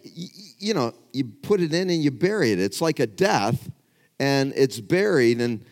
you 0.58 0.74
know, 0.74 0.92
you 1.14 1.24
put 1.24 1.62
it 1.62 1.72
in 1.72 1.88
and 1.88 2.04
you 2.04 2.10
bury 2.10 2.52
it. 2.52 2.60
It's 2.60 2.82
like 2.82 3.00
a 3.00 3.06
death, 3.06 3.70
and 4.20 4.52
it's 4.54 4.80
buried, 4.80 5.40
and 5.40 5.64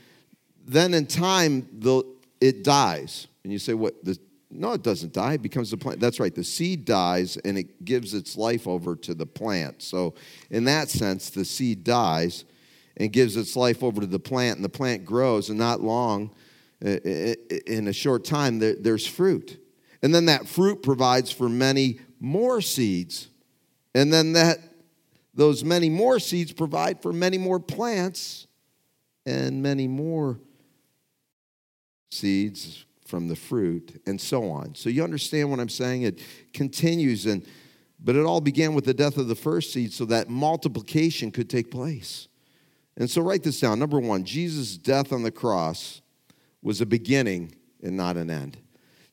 then 0.67 0.95
in 0.95 1.07
time, 1.07 1.69
the, 1.71 2.03
it 2.41 2.65
dies. 2.65 3.27
And 3.45 3.53
you 3.53 3.59
say, 3.59 3.75
what? 3.75 4.03
The, 4.03 4.19
no, 4.51 4.73
it 4.73 4.83
doesn't 4.83 5.13
die. 5.13 5.35
It 5.35 5.43
becomes 5.43 5.71
a 5.75 5.77
plant. 5.77 6.01
That's 6.01 6.19
right. 6.19 6.35
The 6.35 6.45
seed 6.45 6.87
dies, 6.87 7.37
and 7.37 7.59
it 7.59 7.85
gives 7.85 8.15
its 8.15 8.39
life 8.39 8.67
over 8.67 8.97
to 8.97 9.13
the 9.13 9.27
plant. 9.27 9.83
So, 9.83 10.15
in 10.51 10.65
that 10.65 10.89
sense, 10.89 11.29
the 11.29 11.45
seed 11.45 11.85
dies 11.85 12.45
and 12.97 13.13
gives 13.13 13.37
its 13.37 13.55
life 13.55 13.83
over 13.83 14.01
to 14.01 14.07
the 14.07 14.19
plant, 14.19 14.57
and 14.57 14.65
the 14.65 14.71
plant 14.71 15.05
grows, 15.05 15.51
and 15.51 15.59
not 15.59 15.83
long, 15.83 16.31
in 16.81 17.87
a 17.89 17.93
short 17.93 18.25
time, 18.25 18.61
there's 18.61 19.07
fruit. 19.07 19.62
And 20.03 20.15
then 20.15 20.27
that 20.27 20.49
fruit 20.49 20.83
provides 20.83 21.31
for 21.31 21.49
many 21.49 22.01
more 22.19 22.61
seeds. 22.61 23.29
And 23.95 24.13
then 24.13 24.33
that 24.33 24.59
those 25.35 25.65
many 25.65 25.89
more 25.89 26.19
seeds 26.19 26.53
provide 26.53 27.01
for 27.01 27.13
many 27.13 27.39
more 27.39 27.61
plants 27.61 28.47
and 29.25 29.63
many 29.63 29.89
more 29.89 30.39
seeds 32.11 32.85
from 33.07 33.29
the 33.29 33.37
fruit 33.37 34.03
and 34.07 34.21
so 34.21 34.51
on. 34.51 34.75
So 34.75 34.89
you 34.91 35.05
understand 35.05 35.51
what 35.51 35.61
I'm 35.61 35.69
saying? 35.69 36.03
It 36.03 36.21
continues 36.53 37.27
and 37.27 37.47
but 38.05 38.17
it 38.17 38.25
all 38.25 38.41
began 38.41 38.75
with 38.75 38.85
the 38.85 38.95
death 38.95 39.17
of 39.17 39.29
the 39.29 39.37
first 39.37 39.73
seed 39.73 39.93
so 39.93 40.05
that 40.07 40.29
multiplication 40.29 41.31
could 41.31 41.49
take 41.49 41.71
place. 41.71 42.27
And 42.97 43.09
so 43.09 43.23
write 43.23 43.45
this 43.45 43.61
down. 43.61 43.79
Number 43.79 44.01
1, 44.01 44.25
Jesus' 44.25 44.77
death 44.77 45.13
on 45.13 45.23
the 45.23 45.31
cross 45.31 46.03
was 46.63 46.81
a 46.81 46.87
beginning 46.87 47.55
and 47.81 47.97
not 47.97 48.17
an 48.17 48.29
end. 48.29 48.59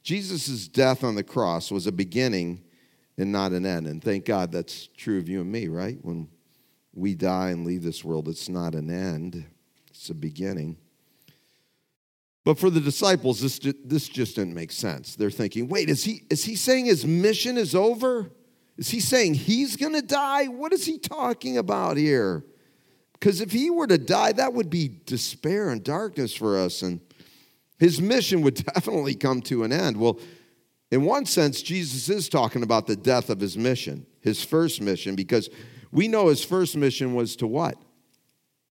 Jesus' 0.04 0.68
death 0.68 1.04
on 1.04 1.16
the 1.16 1.24
cross 1.24 1.72
was 1.72 1.88
a 1.88 1.92
beginning 1.92 2.64
and 3.18 3.32
not 3.32 3.52
an 3.52 3.66
end. 3.66 3.88
And 3.88 4.04
thank 4.04 4.26
God 4.26 4.52
that's 4.52 4.88
true 4.88 5.18
of 5.20 5.28
you 5.28 5.42
and 5.42 5.52
me, 5.52 5.68
right? 5.68 5.98
When 6.02 6.30
we 6.94 7.16
die 7.16 7.50
and 7.50 7.66
leave 7.66 7.84
this 7.84 8.04
world, 8.04 8.28
it's 8.28 8.50
not 8.50 8.76
an 8.76 8.90
end, 8.90 9.46
it's 9.90 10.10
a 10.10 10.14
beginning. 10.14 10.78
But 12.46 12.58
for 12.58 12.70
the 12.70 12.80
disciples, 12.80 13.42
this, 13.42 13.60
this 13.84 14.08
just 14.08 14.36
didn't 14.36 14.56
make 14.56 14.72
sense. 14.72 15.16
They're 15.16 15.30
thinking, 15.30 15.68
wait, 15.68 15.90
is 15.90 16.04
he, 16.04 16.24
is 16.30 16.46
he 16.46 16.56
saying 16.56 16.86
his 16.86 17.06
mission 17.06 17.58
is 17.58 17.76
over? 17.76 18.32
Is 18.78 18.90
he 18.90 19.02
saying 19.02 19.34
he's 19.34 19.76
going 19.76 19.94
to 19.94 20.02
die? 20.02 20.46
What 20.46 20.72
is 20.72 20.86
he 20.86 20.98
talking 20.98 21.58
about 21.58 21.98
here? 21.98 22.46
Because 23.14 23.42
if 23.42 23.52
he 23.52 23.70
were 23.70 23.88
to 23.88 23.98
die, 23.98 24.32
that 24.32 24.54
would 24.54 24.70
be 24.70 24.90
despair 25.06 25.70
and 25.70 25.84
darkness 25.84 26.34
for 26.34 26.58
us, 26.58 26.82
and 26.82 27.02
his 27.80 28.02
mission 28.02 28.42
would 28.42 28.56
definitely 28.74 29.16
come 29.16 29.42
to 29.44 29.64
an 29.64 29.72
end. 29.72 29.98
Well, 29.98 30.20
in 30.92 31.04
one 31.04 31.26
sense, 31.26 31.62
Jesus 31.62 32.10
is 32.10 32.30
talking 32.30 32.64
about 32.64 32.88
the 32.88 32.96
death 32.96 33.30
of 33.30 33.40
his 33.40 33.58
mission, 33.58 34.06
his 34.22 34.44
first 34.44 34.82
mission, 34.82 35.16
because 35.16 35.50
we 35.92 36.08
know 36.08 36.28
his 36.28 36.44
first 36.44 36.76
mission 36.76 37.14
was 37.14 37.36
to 37.38 37.48
what? 37.48 37.78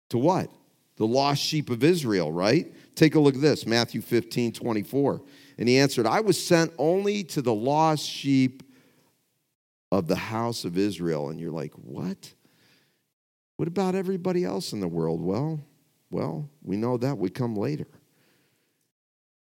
To 0.09 0.17
what? 0.17 0.51
The 0.97 1.05
lost 1.05 1.41
sheep 1.41 1.69
of 1.69 1.83
Israel, 1.83 2.31
right? 2.31 2.73
Take 2.95 3.15
a 3.15 3.19
look 3.19 3.35
at 3.35 3.41
this 3.41 3.65
Matthew 3.65 4.01
15, 4.01 4.53
24. 4.53 5.21
And 5.59 5.69
he 5.69 5.77
answered, 5.77 6.05
I 6.05 6.19
was 6.19 6.43
sent 6.43 6.73
only 6.77 7.23
to 7.25 7.41
the 7.41 7.53
lost 7.53 8.07
sheep 8.07 8.63
of 9.91 10.07
the 10.07 10.15
house 10.15 10.65
of 10.65 10.77
Israel. 10.77 11.29
And 11.29 11.39
you're 11.39 11.51
like, 11.51 11.73
what? 11.73 12.33
What 13.57 13.67
about 13.67 13.95
everybody 13.95 14.43
else 14.43 14.73
in 14.73 14.79
the 14.79 14.87
world? 14.87 15.21
Well, 15.21 15.59
well, 16.09 16.49
we 16.63 16.77
know 16.77 16.97
that 16.97 17.17
would 17.17 17.33
come 17.33 17.55
later. 17.55 17.87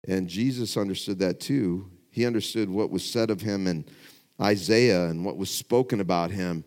And 0.08 0.26
Jesus 0.26 0.76
understood 0.76 1.18
that 1.20 1.38
too. 1.38 1.90
He 2.10 2.26
understood 2.26 2.68
what 2.70 2.90
was 2.90 3.04
said 3.04 3.30
of 3.30 3.42
him 3.42 3.66
in 3.66 3.84
Isaiah 4.40 5.04
and 5.04 5.24
what 5.24 5.36
was 5.36 5.50
spoken 5.50 6.00
about 6.00 6.30
him 6.30 6.64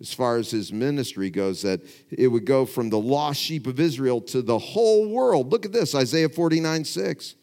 as 0.00 0.12
far 0.12 0.36
as 0.36 0.50
his 0.50 0.72
ministry 0.72 1.30
goes, 1.30 1.62
that 1.62 1.80
it 2.10 2.28
would 2.28 2.44
go 2.44 2.66
from 2.66 2.90
the 2.90 2.98
lost 2.98 3.40
sheep 3.40 3.66
of 3.66 3.80
Israel 3.80 4.20
to 4.20 4.42
the 4.42 4.58
whole 4.58 5.08
world. 5.08 5.50
Look 5.50 5.64
at 5.64 5.72
this 5.72 5.94
Isaiah 5.94 6.28
49 6.28 6.84
6. 6.84 7.34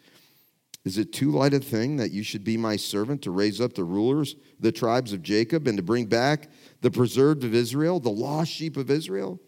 Is 0.84 0.98
it 0.98 1.14
too 1.14 1.32
light 1.32 1.54
a 1.54 1.60
thing 1.60 1.98
that 1.98 2.12
you 2.12 2.24
should 2.24 2.44
be 2.44 2.58
my 2.58 2.76
servant 2.76 3.22
to 3.24 3.32
raise 3.32 3.62
up 3.62 3.74
the 3.74 3.84
rulers, 3.84 4.36
the 4.60 4.72
tribes 4.72 5.14
of 5.14 5.22
Jacob, 5.22 5.68
and 5.68 5.78
to 5.78 5.84
bring 5.84 6.06
back 6.06 6.50
the 6.82 6.90
preserved 6.90 7.44
of 7.44 7.54
Israel, 7.54 8.00
the 8.00 8.10
lost 8.10 8.52
sheep 8.52 8.78
of 8.78 8.90
Israel? 8.90 9.40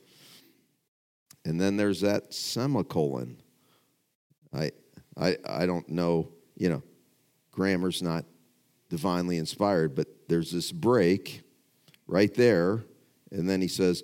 And 1.43 1.59
then 1.59 1.75
there's 1.75 2.01
that 2.01 2.33
semicolon. 2.33 3.37
I, 4.53 4.71
I, 5.17 5.37
I 5.45 5.65
don't 5.65 5.87
know, 5.89 6.29
you 6.55 6.69
know, 6.69 6.83
grammar's 7.51 8.01
not 8.01 8.25
divinely 8.89 9.37
inspired, 9.37 9.95
but 9.95 10.07
there's 10.27 10.51
this 10.51 10.71
break 10.71 11.41
right 12.07 12.33
there. 12.33 12.83
And 13.31 13.49
then 13.49 13.61
he 13.61 13.67
says, 13.67 14.03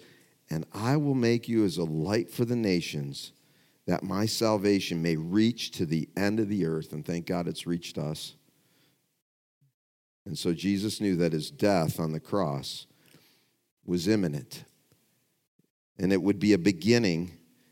And 0.50 0.66
I 0.74 0.98
will 0.98 1.16
make 1.16 1.48
you 1.48 1.66
as 1.66 1.78
a 1.78 1.84
light 1.84 2.30
for 2.30 2.46
the 2.46 2.56
nations, 2.56 3.34
that 3.86 4.04
my 4.04 4.26
salvation 4.26 5.02
may 5.02 5.16
reach 5.16 5.72
to 5.72 5.86
the 5.86 6.10
end 6.16 6.40
of 6.40 6.50
the 6.50 6.66
earth. 6.66 6.94
And 6.94 7.06
thank 7.06 7.26
God 7.26 7.48
it's 7.48 7.68
reached 7.68 7.98
us. 7.98 8.36
And 10.26 10.38
so 10.38 10.54
Jesus 10.54 11.02
knew 11.02 11.16
that 11.18 11.34
his 11.34 11.50
death 11.50 12.00
on 12.00 12.12
the 12.12 12.20
cross 12.20 12.86
was 13.86 14.08
imminent. 14.08 14.64
And 15.98 16.14
it 16.14 16.22
would 16.22 16.40
be 16.40 16.54
a 16.54 16.58
beginning 16.58 17.32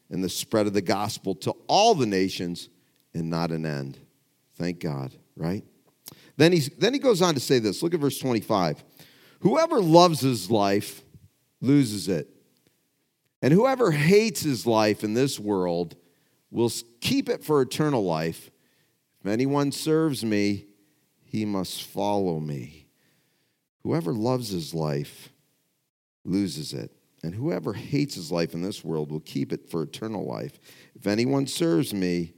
in 0.10 0.22
the 0.22 0.30
spread 0.30 0.68
of 0.68 0.74
the 0.74 0.82
gospel 0.82 1.36
to 1.36 1.52
all 1.68 1.94
the 1.94 2.06
nations 2.06 2.70
and 3.18 3.30
not 3.30 3.52
an 3.52 3.66
end. 3.66 3.98
Thank 4.56 4.80
God, 4.80 5.14
right? 5.36 5.64
Then, 6.38 6.52
he's, 6.52 6.70
then 6.70 6.94
he 6.94 7.00
goes 7.00 7.22
on 7.22 7.34
to 7.34 7.40
say 7.40 7.60
this. 7.60 7.82
Look 7.82 7.94
at 7.94 8.00
verse 8.00 8.20
25. 8.20 8.84
Whoever 9.42 9.82
loves 9.82 10.22
his 10.22 10.50
life 10.52 11.02
loses 11.62 12.08
it. 12.08 12.30
And 13.42 13.54
whoever 13.54 13.92
hates 13.92 14.42
his 14.42 14.66
life 14.66 15.04
in 15.04 15.14
this 15.14 15.40
world 15.40 15.96
will 16.50 16.72
keep 17.02 17.30
it 17.30 17.44
for 17.44 17.62
eternal 17.62 18.04
life. 18.04 18.50
If 19.22 19.28
anyone 19.28 19.72
serves 19.72 20.24
me, 20.24 20.66
he 21.24 21.46
must 21.46 21.84
follow 21.84 22.40
me. 22.40 22.88
Whoever 23.84 24.14
loves 24.14 24.50
his 24.50 24.74
life 24.74 25.30
loses 26.24 26.74
it. 26.74 26.92
And 27.24 27.34
whoever 27.34 27.74
hates 27.74 28.16
his 28.16 28.32
life 28.32 28.54
in 28.54 28.62
this 28.62 28.84
world 28.84 29.12
will 29.12 29.20
keep 29.22 29.52
it 29.52 29.70
for 29.70 29.84
eternal 29.84 30.26
life. 30.26 30.60
If 30.96 31.08
anyone 31.08 31.48
serves 31.48 31.94
me, 31.94 32.34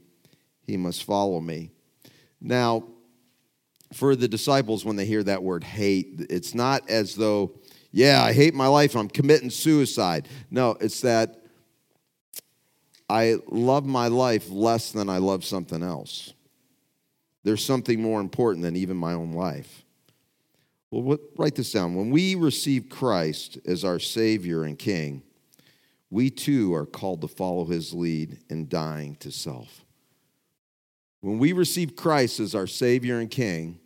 he 0.70 0.76
must 0.76 1.04
follow 1.04 1.40
me. 1.40 1.70
Now, 2.40 2.84
for 3.92 4.16
the 4.16 4.28
disciples, 4.28 4.84
when 4.84 4.96
they 4.96 5.04
hear 5.04 5.22
that 5.24 5.42
word 5.42 5.64
hate, 5.64 6.26
it's 6.30 6.54
not 6.54 6.88
as 6.88 7.14
though, 7.14 7.58
yeah, 7.92 8.22
I 8.22 8.32
hate 8.32 8.54
my 8.54 8.68
life, 8.68 8.94
I'm 8.94 9.08
committing 9.08 9.50
suicide. 9.50 10.28
No, 10.50 10.76
it's 10.80 11.00
that 11.00 11.40
I 13.08 13.38
love 13.48 13.84
my 13.84 14.06
life 14.06 14.48
less 14.48 14.92
than 14.92 15.08
I 15.08 15.18
love 15.18 15.44
something 15.44 15.82
else. 15.82 16.32
There's 17.42 17.64
something 17.64 18.00
more 18.00 18.20
important 18.20 18.62
than 18.62 18.76
even 18.76 18.96
my 18.96 19.14
own 19.14 19.32
life. 19.32 19.84
Well, 20.90 21.02
what, 21.02 21.20
write 21.36 21.56
this 21.56 21.72
down. 21.72 21.94
When 21.94 22.10
we 22.10 22.34
receive 22.36 22.88
Christ 22.88 23.58
as 23.66 23.84
our 23.84 23.98
Savior 23.98 24.64
and 24.64 24.78
King, 24.78 25.22
we 26.10 26.30
too 26.30 26.74
are 26.74 26.86
called 26.86 27.20
to 27.22 27.28
follow 27.28 27.64
his 27.64 27.92
lead 27.92 28.38
in 28.48 28.68
dying 28.68 29.16
to 29.16 29.30
self. 29.30 29.84
When 31.20 31.38
we 31.38 31.52
receive 31.52 31.96
Christ 31.96 32.40
as 32.40 32.54
our 32.54 32.66
Savior 32.66 33.18
and 33.18 33.30
King, 33.30 33.78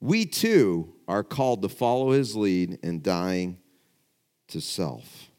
we 0.00 0.26
too 0.26 0.94
are 1.06 1.24
called 1.24 1.62
to 1.62 1.68
follow 1.68 2.12
his 2.12 2.36
lead 2.36 2.78
in 2.82 3.02
dying 3.02 3.58
to 4.48 4.60
self. 4.60 5.30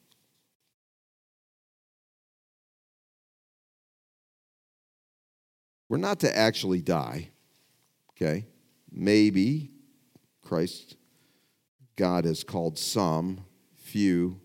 We're 5.88 5.98
not 5.98 6.20
to 6.20 6.36
actually 6.36 6.82
die, 6.82 7.30
okay? 8.12 8.46
Maybe 8.92 9.72
Christ, 10.44 10.96
God 11.96 12.26
has 12.26 12.44
called 12.44 12.78
some, 12.78 13.46
few, 13.76 14.40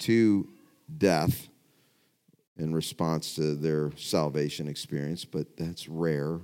to 0.00 0.48
death 0.96 1.48
in 2.58 2.74
response 2.74 3.34
to 3.34 3.54
their 3.54 3.92
salvation 3.96 4.68
experience, 4.68 5.24
but 5.24 5.56
that's 5.56 5.88
rare. 5.88 6.40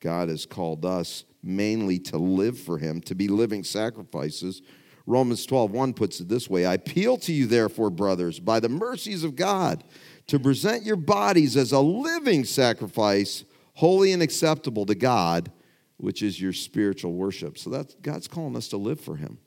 God 0.00 0.28
has 0.28 0.46
called 0.46 0.84
us 0.84 1.24
mainly 1.42 1.98
to 1.98 2.18
live 2.18 2.58
for 2.58 2.78
him, 2.78 3.00
to 3.02 3.14
be 3.14 3.28
living 3.28 3.64
sacrifices. 3.64 4.62
Romans 5.06 5.44
12, 5.46 5.72
1 5.72 5.94
puts 5.94 6.20
it 6.20 6.28
this 6.28 6.48
way 6.48 6.64
I 6.64 6.74
appeal 6.74 7.16
to 7.18 7.32
you, 7.32 7.46
therefore, 7.46 7.90
brothers, 7.90 8.38
by 8.40 8.60
the 8.60 8.68
mercies 8.68 9.24
of 9.24 9.36
God, 9.36 9.84
to 10.28 10.38
present 10.38 10.84
your 10.84 10.96
bodies 10.96 11.56
as 11.56 11.72
a 11.72 11.80
living 11.80 12.44
sacrifice, 12.44 13.44
holy 13.74 14.12
and 14.12 14.22
acceptable 14.22 14.86
to 14.86 14.94
God, 14.94 15.50
which 15.96 16.22
is 16.22 16.40
your 16.40 16.52
spiritual 16.52 17.12
worship. 17.12 17.58
So 17.58 17.70
that's 17.70 17.94
God's 17.96 18.28
calling 18.28 18.56
us 18.56 18.68
to 18.68 18.76
live 18.76 19.00
for 19.00 19.16
him, 19.16 19.38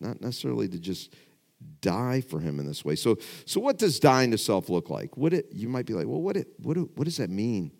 not 0.00 0.20
necessarily 0.20 0.68
to 0.68 0.78
just 0.78 1.14
die 1.80 2.20
for 2.20 2.40
him 2.40 2.58
in 2.60 2.66
this 2.66 2.84
way. 2.84 2.94
So, 2.94 3.18
so 3.44 3.60
what 3.60 3.78
does 3.78 3.98
dying 3.98 4.30
to 4.30 4.38
self 4.38 4.68
look 4.68 4.90
like? 4.90 5.16
What 5.16 5.32
it, 5.32 5.46
you 5.52 5.68
might 5.68 5.86
be 5.86 5.94
like, 5.94 6.06
well, 6.06 6.20
what, 6.20 6.36
it, 6.36 6.48
what, 6.58 6.76
what 6.76 7.04
does 7.04 7.16
that 7.18 7.30
mean? 7.30 7.72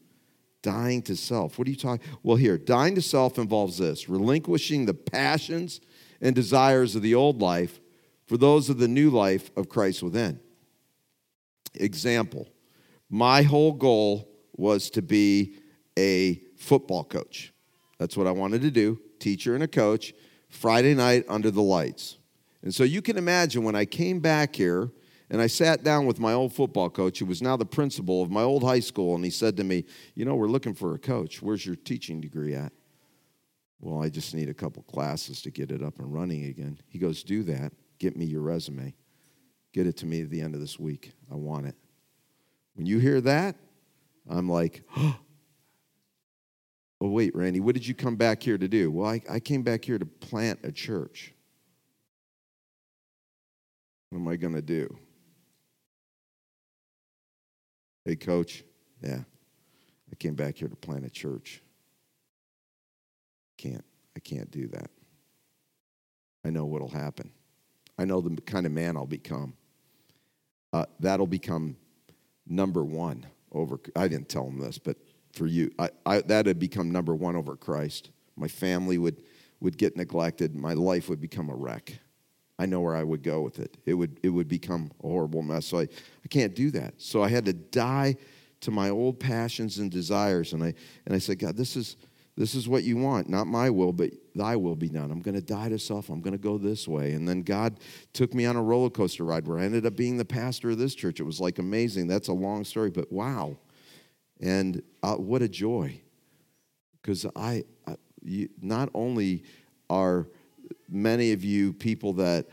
Dying 0.63 1.03
to 1.03 1.17
self. 1.17 1.59
What 1.59 1.69
are 1.69 1.71
you 1.71 1.77
talking? 1.77 2.07
Well, 2.23 2.37
here, 2.37 2.59
dying 2.59 2.95
to 2.97 3.03
self 3.03 3.39
involves 3.39 3.79
this 3.79 4.09
relinquishing 4.09 4.87
the 4.87 4.95
passions 4.95 5.81
and 6.21 6.35
desires 6.35 6.97
of 6.97 7.03
the 7.03 7.15
old 7.15 7.41
life 7.41 7.81
for 8.27 8.37
those 8.37 8.69
of 8.69 8.79
the 8.79 8.89
new 8.89 9.11
life 9.11 9.51
of 9.57 9.69
Christ 9.69 10.03
within. 10.03 10.41
Example 11.75 12.49
My 13.09 13.43
whole 13.43 13.73
goal 13.73 14.29
was 14.53 14.91
to 14.91 15.03
be 15.03 15.57
a 15.97 16.41
football 16.57 17.05
coach. 17.05 17.53
That's 17.99 18.17
what 18.17 18.27
I 18.27 18.33
wanted 18.33 18.63
to 18.63 18.71
do, 18.71 19.01
teacher 19.19 19.55
and 19.55 19.65
a 19.65 19.69
coach, 19.69 20.13
Friday 20.49 20.95
night 20.95 21.25
under 21.29 21.51
the 21.51 21.63
lights. 21.63 22.18
And 22.63 22.75
so 22.75 22.85
you 22.85 23.03
can 23.03 23.17
imagine 23.17 23.63
when 23.63 23.77
I 23.77 23.85
came 23.85 24.21
back 24.21 24.57
here 24.57 24.91
and 25.31 25.41
I 25.41 25.47
sat 25.47 25.85
down 25.85 26.07
with 26.07 26.19
my 26.19 26.33
old 26.33 26.53
football 26.53 26.89
coach, 26.89 27.19
who 27.19 27.27
was 27.27 27.43
now 27.43 27.57
the 27.57 27.67
principal 27.67 28.23
of 28.23 28.31
my 28.31 28.43
old 28.43 28.63
high 28.63 28.81
school, 28.81 29.15
and 29.15 29.25
he 29.25 29.31
said 29.31 29.57
to 29.59 29.65
me, 29.65 29.85
You 30.15 30.25
know, 30.25 30.35
we're 30.35 30.49
looking 30.49 30.75
for 30.75 30.95
a 30.95 30.99
coach. 30.99 31.43
Where's 31.43 31.67
your 31.67 31.77
teaching 31.77 32.21
degree 32.21 32.55
at? 32.55 32.73
Well, 33.81 34.03
I 34.03 34.09
just 34.09 34.35
need 34.35 34.49
a 34.49 34.55
couple 34.55 34.83
classes 34.85 35.43
to 35.43 35.51
get 35.51 35.71
it 35.71 35.83
up 35.83 35.99
and 35.99 36.13
running 36.13 36.47
again. 36.47 36.79
He 36.89 36.99
goes, 36.99 37.23
Do 37.23 37.43
that. 37.45 37.73
Get 37.99 38.17
me 38.17 38.25
your 38.25 38.41
resume. 38.41 38.95
Get 39.73 39.87
it 39.87 39.97
to 39.99 40.07
me 40.07 40.23
at 40.23 40.31
the 40.31 40.41
end 40.41 40.55
of 40.55 40.61
this 40.61 40.79
week. 40.79 41.13
I 41.31 41.35
want 41.35 41.67
it. 41.67 41.77
When 42.75 42.87
you 42.87 42.99
hear 42.99 43.21
that, 43.21 43.57
I'm 44.29 44.49
like, 44.49 44.83
Oh, 47.01 47.11
wait, 47.11 47.35
Randy, 47.37 47.61
what 47.61 47.75
did 47.75 47.87
you 47.87 47.95
come 47.95 48.17
back 48.17 48.43
here 48.43 48.59
to 48.59 48.67
do? 48.67 48.91
Well, 48.91 49.09
I, 49.09 49.23
I 49.31 49.39
came 49.39 49.63
back 49.63 49.85
here 49.85 49.99
to 49.99 50.07
plant 50.07 50.59
a 50.65 50.73
church. 50.73 51.33
What 54.11 54.19
am 54.19 54.29
I 54.29 54.37
going 54.37 54.55
to 54.55 54.63
do? 54.63 54.97
Hey, 58.05 58.17
coach. 58.17 58.65
Yeah. 59.03 59.21
I 60.11 60.15
came 60.17 60.35
back 60.35 60.57
here 60.57 60.69
to 60.69 60.77
plant 60.77 61.05
a 61.05 61.11
church. 61.11 61.63
Can't. 63.59 63.85
I 64.17 64.21
can't 64.21 64.51
do 64.51 64.69
that. 64.69 64.91
I 66.45 66.51
know 66.51 66.65
what'll 66.65 66.89
happen. 66.89 67.31
I 67.99 68.05
know 68.05 68.21
the 68.21 68.41
kind 68.41 68.65
of 68.65 68.73
man 68.73 68.97
I'll 68.97 69.07
become. 69.07 69.55
Uh, 70.73 70.87
that'll 71.01 71.27
become 71.27 71.77
number 72.47 72.85
one 72.85 73.27
over. 73.53 73.81
I 73.97 74.09
didn't 74.09 74.29
tell 74.29 74.47
him 74.47 74.59
this, 74.59 74.79
but 74.79 74.97
for 75.33 75.47
you, 75.47 75.71
I, 75.79 75.91
I, 76.07 76.21
that'd 76.21 76.59
become 76.59 76.91
number 76.91 77.15
one 77.15 77.37
over 77.37 77.57
Christ. 77.57 78.11
My 78.37 78.49
family 78.49 78.99
would 78.99 79.23
would 79.61 79.77
get 79.77 79.97
neglected. 79.97 80.55
My 80.55 80.73
life 80.73 81.09
would 81.09 81.21
become 81.21 81.51
a 81.51 81.55
wreck. 81.55 81.99
I 82.59 82.67
know 82.67 82.81
where 82.81 82.97
I 82.97 83.05
would 83.05 83.23
go 83.23 83.43
with 83.43 83.59
it. 83.59 83.77
It 83.87 83.95
would 83.95 84.19
it 84.23 84.31
would 84.31 84.49
become 84.49 84.91
a 85.03 85.07
horrible 85.07 85.43
mess. 85.43 85.67
So 85.67 85.79
I, 85.79 85.83
I 85.83 86.29
can't 86.29 86.55
do 86.55 86.71
that. 86.73 86.95
So 86.99 87.23
I 87.23 87.29
had 87.29 87.45
to 87.45 87.53
die 87.53 88.17
to 88.61 88.71
my 88.71 88.91
old 88.91 89.21
passions 89.21 89.79
and 89.79 89.91
desires. 89.91 90.53
And 90.53 90.63
I 90.65 90.75
and 91.07 91.15
I 91.15 91.19
said, 91.19 91.39
God, 91.39 91.57
this 91.57 91.77
is 91.77 91.97
this 92.39 92.55
is 92.55 92.69
what 92.69 92.85
you 92.85 92.97
want, 92.97 93.29
not 93.29 93.49
my 93.49 93.69
will, 93.69 93.93
but 93.93 94.11
thy 94.33 94.55
will 94.55 94.77
be 94.77 94.89
done. 94.89 95.11
I'm 95.11 95.21
going 95.21 95.35
to 95.35 95.41
die 95.41 95.69
to 95.71 95.79
self. 95.79 96.09
I'm 96.09 96.21
going 96.21 96.37
to 96.37 96.39
go 96.39 96.57
this 96.57 96.87
way. 96.87 97.15
And 97.15 97.29
then 97.29 97.43
God 97.43 97.81
took 98.13 98.33
me 98.33 98.47
on 98.47 98.55
a 98.55 98.63
roller 98.63 98.91
coaster 98.91 99.25
ride 99.25 99.49
where 99.49 99.59
I 99.59 99.65
ended 99.65 99.85
up 99.85 99.97
being 99.97 100.17
the 100.17 100.25
pastor 100.25 100.71
of 100.71 100.79
this 100.79 100.95
church. 100.95 101.19
It 101.19 101.25
was 101.25 101.41
like 101.41 101.59
amazing. 101.59 102.07
That's 102.07 102.29
a 102.29 102.33
long 102.33 102.63
story, 102.63 102.91
but 102.91 103.11
wow. 103.13 103.57
And 104.41 104.83
uh, 105.03 105.17
what 105.17 105.43
a 105.43 105.49
joy. 105.49 106.01
Because 107.03 107.27
I, 107.35 107.65
I 107.89 107.97
you, 108.23 108.49
not 108.63 108.91
only 108.95 109.43
are 109.91 110.29
many 110.89 111.33
of 111.33 111.45
you 111.45 111.73
people 111.73 112.15
that 112.15 112.47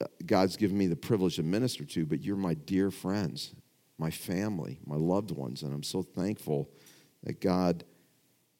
uh, 0.00 0.06
God's 0.26 0.56
given 0.56 0.78
me 0.78 0.86
the 0.86 0.96
privilege 0.96 1.36
to 1.36 1.42
minister 1.42 1.84
to, 1.84 2.06
but 2.06 2.22
you're 2.22 2.36
my 2.36 2.54
dear 2.54 2.90
friends, 2.90 3.54
my 3.98 4.10
family, 4.10 4.78
my 4.86 4.96
loved 4.96 5.30
ones. 5.30 5.62
And 5.62 5.72
I'm 5.72 5.82
so 5.82 6.02
thankful 6.02 6.70
that 7.24 7.40
God 7.40 7.84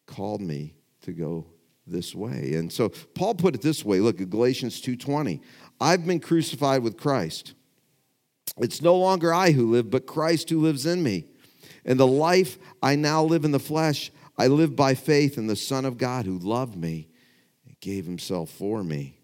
called 0.06 0.40
me 0.40 0.74
to 1.02 1.12
go 1.12 1.46
this 1.86 2.14
way. 2.14 2.54
And 2.54 2.72
so 2.72 2.88
Paul 2.88 3.34
put 3.34 3.54
it 3.54 3.62
this 3.62 3.84
way, 3.84 4.00
look 4.00 4.20
at 4.20 4.30
Galatians 4.30 4.80
2:20. 4.80 5.40
I've 5.80 6.06
been 6.06 6.20
crucified 6.20 6.82
with 6.82 6.96
Christ. 6.96 7.54
It's 8.58 8.82
no 8.82 8.96
longer 8.96 9.32
I 9.32 9.52
who 9.52 9.70
live, 9.70 9.90
but 9.90 10.06
Christ 10.06 10.50
who 10.50 10.60
lives 10.60 10.86
in 10.86 11.02
me. 11.02 11.24
And 11.84 11.98
the 11.98 12.06
life 12.06 12.58
I 12.82 12.96
now 12.96 13.22
live 13.22 13.44
in 13.44 13.52
the 13.52 13.60
flesh, 13.60 14.10
I 14.36 14.48
live 14.48 14.74
by 14.74 14.94
faith 14.94 15.38
in 15.38 15.46
the 15.46 15.56
Son 15.56 15.84
of 15.84 15.98
God 15.98 16.26
who 16.26 16.38
loved 16.38 16.76
me 16.76 17.08
gave 17.80 18.04
himself 18.04 18.50
for 18.50 18.82
me. 18.82 19.18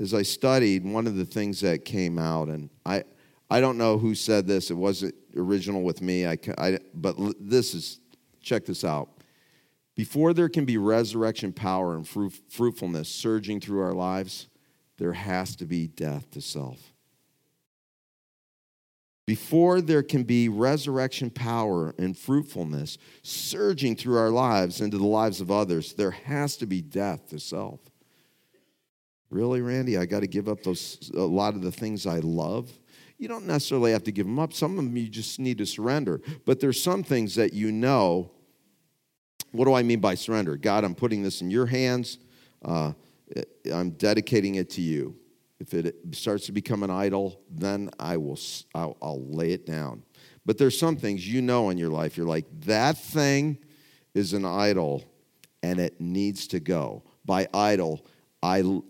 As 0.00 0.14
I 0.14 0.22
studied, 0.22 0.84
one 0.84 1.06
of 1.06 1.16
the 1.16 1.24
things 1.24 1.60
that 1.60 1.84
came 1.84 2.18
out, 2.18 2.48
and 2.48 2.70
I, 2.84 3.04
I 3.50 3.60
don't 3.60 3.76
know 3.76 3.98
who 3.98 4.14
said 4.14 4.46
this. 4.46 4.70
It 4.70 4.74
wasn't 4.74 5.14
original 5.36 5.82
with 5.82 6.00
me. 6.00 6.26
I, 6.26 6.38
I, 6.58 6.78
but 6.94 7.16
this 7.38 7.74
is, 7.74 8.00
check 8.40 8.64
this 8.64 8.84
out. 8.84 9.10
Before 9.94 10.32
there 10.32 10.48
can 10.48 10.64
be 10.64 10.78
resurrection 10.78 11.52
power 11.52 11.94
and 11.94 12.08
fruit, 12.08 12.32
fruitfulness 12.48 13.08
surging 13.08 13.60
through 13.60 13.82
our 13.82 13.92
lives, 13.92 14.48
there 14.96 15.12
has 15.12 15.54
to 15.56 15.66
be 15.66 15.86
death 15.86 16.30
to 16.30 16.40
self. 16.40 16.91
Before 19.26 19.80
there 19.80 20.02
can 20.02 20.24
be 20.24 20.48
resurrection 20.48 21.30
power 21.30 21.94
and 21.96 22.18
fruitfulness 22.18 22.98
surging 23.22 23.94
through 23.94 24.18
our 24.18 24.30
lives 24.30 24.80
into 24.80 24.98
the 24.98 25.06
lives 25.06 25.40
of 25.40 25.50
others, 25.50 25.94
there 25.94 26.10
has 26.10 26.56
to 26.56 26.66
be 26.66 26.82
death 26.82 27.28
to 27.28 27.38
self. 27.38 27.80
Really, 29.30 29.60
Randy? 29.60 29.96
I 29.96 30.06
got 30.06 30.20
to 30.20 30.26
give 30.26 30.48
up 30.48 30.62
those 30.62 31.10
a 31.14 31.20
lot 31.20 31.54
of 31.54 31.62
the 31.62 31.72
things 31.72 32.06
I 32.06 32.18
love 32.18 32.70
you 33.22 33.28
don't 33.28 33.46
necessarily 33.46 33.92
have 33.92 34.02
to 34.02 34.10
give 34.10 34.26
them 34.26 34.40
up. 34.40 34.52
Some 34.52 34.72
of 34.72 34.84
them 34.84 34.96
you 34.96 35.08
just 35.08 35.38
need 35.38 35.58
to 35.58 35.64
surrender. 35.64 36.20
But 36.44 36.58
there's 36.58 36.82
some 36.82 37.04
things 37.04 37.36
that 37.36 37.52
you 37.52 37.70
know. 37.70 38.32
What 39.52 39.66
do 39.66 39.74
I 39.74 39.84
mean 39.84 40.00
by 40.00 40.16
surrender? 40.16 40.56
God, 40.56 40.82
I'm 40.82 40.96
putting 40.96 41.22
this 41.22 41.40
in 41.40 41.48
your 41.48 41.66
hands. 41.66 42.18
Uh, 42.64 42.94
I'm 43.72 43.90
dedicating 43.90 44.56
it 44.56 44.70
to 44.70 44.80
you. 44.80 45.14
If 45.62 45.74
it 45.74 45.94
starts 46.10 46.46
to 46.46 46.52
become 46.52 46.82
an 46.82 46.90
idol, 46.90 47.40
then 47.48 47.88
I 48.00 48.16
will 48.16 48.38
I'll, 48.74 48.96
I'll 49.00 49.24
lay 49.24 49.52
it 49.52 49.64
down. 49.64 50.02
But 50.44 50.58
there's 50.58 50.76
some 50.76 50.96
things 50.96 51.26
you 51.26 51.40
know 51.40 51.70
in 51.70 51.78
your 51.78 51.88
life. 51.88 52.16
You're 52.16 52.26
like 52.26 52.46
that 52.62 52.98
thing 52.98 53.58
is 54.12 54.32
an 54.32 54.44
idol, 54.44 55.04
and 55.62 55.78
it 55.78 56.00
needs 56.00 56.48
to 56.48 56.58
go. 56.58 57.04
By 57.24 57.46
idol, 57.54 58.04
I 58.42 58.80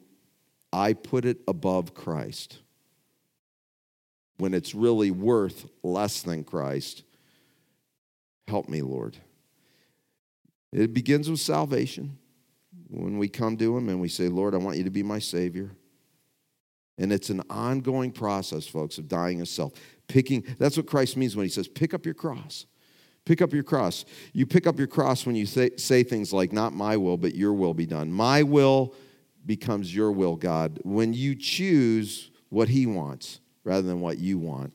I 0.73 0.95
put 0.95 1.27
it 1.27 1.41
above 1.47 1.93
Christ 1.93 2.61
when 4.39 4.55
it's 4.55 4.75
really 4.75 5.11
worth 5.11 5.69
less 5.83 6.23
than 6.23 6.43
Christ. 6.43 7.03
Help 8.49 8.71
me, 8.71 8.81
Lord. 8.81 9.19
It 10.73 10.95
begins 10.95 11.29
with 11.29 11.41
salvation. 11.41 12.17
When 12.89 13.19
we 13.19 13.29
come 13.29 13.59
to 13.59 13.77
Him 13.77 13.91
and 13.91 14.01
we 14.01 14.09
say, 14.09 14.29
Lord, 14.29 14.55
I 14.55 14.59
want 14.59 14.79
you 14.79 14.85
to 14.85 14.91
be 14.91 15.03
my 15.03 15.19
Savior. 15.19 15.77
And 16.99 17.13
it's 17.13 17.31
an 17.31 17.43
ongoing 17.49 18.13
process, 18.13 18.67
folks, 18.67 18.99
of 18.99 19.09
dying 19.09 19.41
of 19.41 19.49
self. 19.49 19.73
Picking, 20.09 20.45
that's 20.59 20.77
what 20.77 20.87
Christ 20.87 21.17
means 21.17 21.35
when 21.37 21.45
He 21.45 21.51
says, 21.51 21.69
pick 21.69 21.95
up 21.95 22.05
your 22.05 22.15
cross. 22.15 22.67
Pick 23.25 23.41
up 23.41 23.53
your 23.53 23.63
cross. 23.63 24.05
You 24.33 24.47
pick 24.47 24.67
up 24.67 24.79
your 24.79 24.89
cross 24.89 25.25
when 25.25 25.37
you 25.37 25.47
say, 25.47 25.71
say 25.77 26.03
things 26.03 26.33
like, 26.33 26.53
not 26.53 26.73
my 26.73 26.97
will, 26.97 27.17
but 27.17 27.35
your 27.35 27.53
will 27.53 27.75
be 27.75 27.87
done. 27.87 28.13
My 28.13 28.43
will 28.43 28.95
becomes 29.47 29.95
your 29.95 30.13
will, 30.13 30.37
God. 30.37 30.81
When 30.83 31.13
you 31.13 31.35
choose 31.35 32.31
what 32.49 32.69
He 32.69 32.87
wants, 32.87 33.41
rather 33.65 33.87
than 33.87 34.01
what 34.01 34.19
you 34.19 34.39
want. 34.39 34.73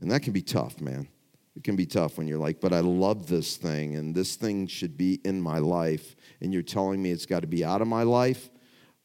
And 0.00 0.10
that 0.10 0.22
can 0.22 0.32
be 0.32 0.42
tough, 0.42 0.80
man. 0.80 1.08
It 1.56 1.64
can 1.64 1.76
be 1.76 1.86
tough 1.86 2.16
when 2.16 2.26
you're 2.26 2.38
like, 2.38 2.60
but 2.60 2.72
I 2.72 2.80
love 2.80 3.26
this 3.26 3.56
thing 3.56 3.96
and 3.96 4.14
this 4.14 4.36
thing 4.36 4.66
should 4.66 4.96
be 4.96 5.20
in 5.24 5.40
my 5.40 5.58
life. 5.58 6.16
And 6.40 6.52
you're 6.52 6.62
telling 6.62 7.02
me 7.02 7.10
it's 7.10 7.26
got 7.26 7.40
to 7.40 7.46
be 7.46 7.64
out 7.64 7.82
of 7.82 7.88
my 7.88 8.04
life. 8.04 8.50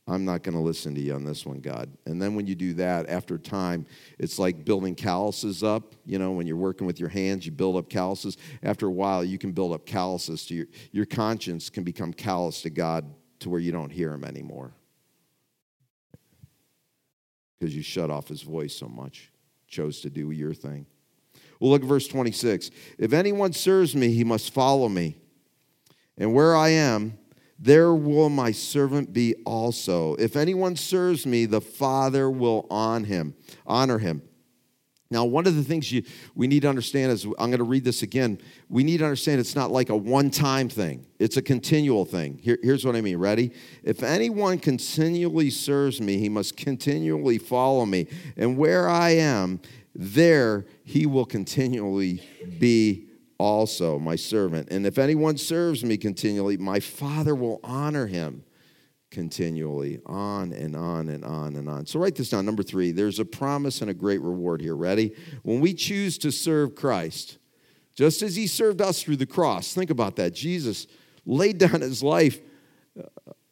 I'm 0.08 0.24
not 0.24 0.44
going 0.44 0.54
to 0.54 0.62
listen 0.62 0.94
to 0.96 1.02
you 1.02 1.16
on 1.16 1.24
this 1.24 1.48
one, 1.48 1.60
God. 1.62 1.90
And 2.06 2.22
then 2.22 2.36
when 2.36 2.46
you 2.46 2.54
do 2.54 2.74
that, 2.76 3.10
after 3.10 3.40
time, 3.40 3.88
it's 4.20 4.38
like 4.38 4.64
building 4.64 4.94
calluses 4.94 5.64
up. 5.64 5.96
You 6.06 6.20
know, 6.20 6.32
when 6.32 6.46
you're 6.46 6.58
working 6.58 6.86
with 6.86 7.00
your 7.00 7.10
hands, 7.10 7.46
you 7.46 7.52
build 7.52 7.76
up 7.76 7.90
calluses. 7.90 8.38
After 8.62 8.86
a 8.86 8.92
while, 8.92 9.24
you 9.24 9.40
can 9.40 9.52
build 9.52 9.74
up 9.74 9.86
calluses 9.88 10.46
to 10.46 10.54
your, 10.54 10.68
your 10.92 11.06
conscience 11.06 11.72
can 11.72 11.84
become 11.84 12.14
callous 12.14 12.62
to 12.62 12.70
God 12.70 13.12
to 13.40 13.50
where 13.50 13.60
you 13.60 13.72
don't 13.72 13.90
hear 13.90 14.14
Him 14.14 14.24
anymore 14.24 14.74
because 17.60 17.76
you 17.76 17.82
shut 17.82 18.10
off 18.10 18.28
his 18.28 18.42
voice 18.42 18.76
so 18.76 18.88
much, 18.88 19.32
chose 19.68 20.02
to 20.02 20.10
do 20.10 20.32
your 20.32 20.54
thing. 20.54 20.86
Well, 21.60 21.72
look 21.72 21.82
at 21.82 21.88
verse 21.88 22.08
26. 22.08 22.70
If 22.98 23.14
anyone 23.14 23.54
serves 23.54 23.96
me, 23.96 24.12
he 24.12 24.24
must 24.24 24.54
follow 24.54 24.90
me. 24.90 25.16
And 26.18 26.34
where 26.34 26.56
I 26.56 26.70
am, 26.70 27.18
there 27.58 27.94
will 27.94 28.30
my 28.30 28.52
servant 28.52 29.14
be 29.14 29.36
also. 29.46 30.16
If 30.16 30.36
anyone 30.36 30.76
serves 30.76 31.26
me, 31.26 31.46
the 31.46 31.62
Father 31.62 32.30
will 32.30 32.68
on 32.70 33.06
him, 33.06 33.36
honor 33.66 33.98
him. 33.98 34.22
Now, 35.12 35.24
one 35.24 35.46
of 35.46 35.56
the 35.56 35.64
things 35.64 35.92
you, 35.92 36.04
we 36.34 36.48
need 36.48 36.64
to 36.64 36.70
understand 36.70 37.12
is 37.12 37.26
I'm 37.26 37.50
going 37.50 37.60
to 37.60 37.64
read 37.64 37.84
this 37.84 38.02
again. 38.02 38.40
We 38.70 38.84
need 38.84 38.98
to 38.98 39.06
understand 39.06 39.40
it's 39.40 39.56
not 39.56 39.72
like 39.72 39.90
a 39.90 39.96
one 39.96 40.32
time 40.32 40.68
thing, 40.68 41.06
it's 41.20 41.38
a 41.38 41.42
continual 41.42 42.06
thing. 42.06 42.40
Here, 42.42 42.58
here's 42.62 42.84
what 42.84 42.96
I 42.96 43.02
mean. 43.02 43.18
Ready? 43.18 43.52
If 43.84 44.04
anyone 44.04 44.58
continually 44.58 45.52
serves 45.52 46.02
me, 46.02 46.18
he 46.18 46.28
must 46.28 46.58
continually 46.58 47.38
follow 47.38 47.86
me. 47.86 48.08
And 48.36 48.58
where 48.58 48.90
I 48.90 49.12
am, 49.12 49.62
there 49.94 50.66
he 50.84 51.06
will 51.06 51.26
continually 51.26 52.22
be 52.60 53.08
also 53.38 54.00
my 54.00 54.16
servant. 54.16 54.70
And 54.72 54.86
if 54.86 54.98
anyone 54.98 55.38
serves 55.38 55.84
me 55.84 55.98
continually, 55.98 56.58
my 56.58 56.80
Father 56.80 57.36
will 57.36 57.60
honor 57.64 58.08
him 58.08 58.44
continually, 59.12 60.02
on 60.06 60.52
and 60.52 60.76
on 60.76 61.08
and 61.08 61.24
on 61.24 61.56
and 61.56 61.70
on. 61.70 61.86
So 61.86 62.00
write 62.00 62.16
this 62.16 62.32
down. 62.32 62.46
Number 62.46 62.64
three, 62.64 62.92
there's 62.92 63.20
a 63.20 63.26
promise 63.26 63.80
and 63.80 63.90
a 63.90 63.94
great 63.94 64.22
reward 64.22 64.62
here. 64.62 64.76
Ready? 64.76 65.14
When 65.44 65.62
we 65.62 65.74
choose 65.74 66.18
to 66.18 66.32
serve 66.32 66.76
Christ, 66.76 67.38
just 67.96 68.22
as 68.22 68.36
he 68.36 68.46
served 68.46 68.82
us 68.82 69.02
through 69.02 69.16
the 69.16 69.26
cross, 69.26 69.74
think 69.74 69.90
about 69.90 70.18
that. 70.18 70.34
Jesus 70.34 70.86
laid 71.26 71.58
down 71.60 71.80
his 71.80 72.04
life 72.04 72.42
uh, 73.00 73.04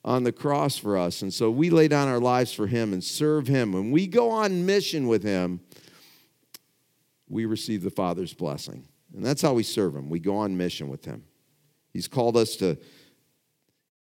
on 0.03 0.23
the 0.23 0.33
cross 0.33 0.77
for 0.77 0.97
us. 0.97 1.21
And 1.21 1.33
so 1.33 1.49
we 1.49 1.69
lay 1.69 1.87
down 1.87 2.09
our 2.09 2.19
lives 2.19 2.53
for 2.53 2.67
him 2.67 2.91
and 2.91 3.01
serve 3.01 3.47
him. 3.47 3.71
When 3.71 3.89
we 3.89 4.05
go 4.05 4.29
on 4.31 4.65
mission 4.65 5.07
with 5.07 5.23
him, 5.23 5.61
we 7.29 7.45
receive 7.45 7.83
the 7.83 7.89
Father's 7.89 8.33
blessing. 8.33 8.85
And 9.13 9.23
that's 9.23 9.41
how 9.41 9.53
we 9.53 9.63
serve 9.63 9.95
him. 9.95 10.09
We 10.09 10.19
go 10.19 10.35
on 10.37 10.57
mission 10.57 10.89
with 10.89 11.05
him. 11.05 11.23
He's 11.93 12.07
called 12.07 12.35
us 12.35 12.55
to, 12.57 12.77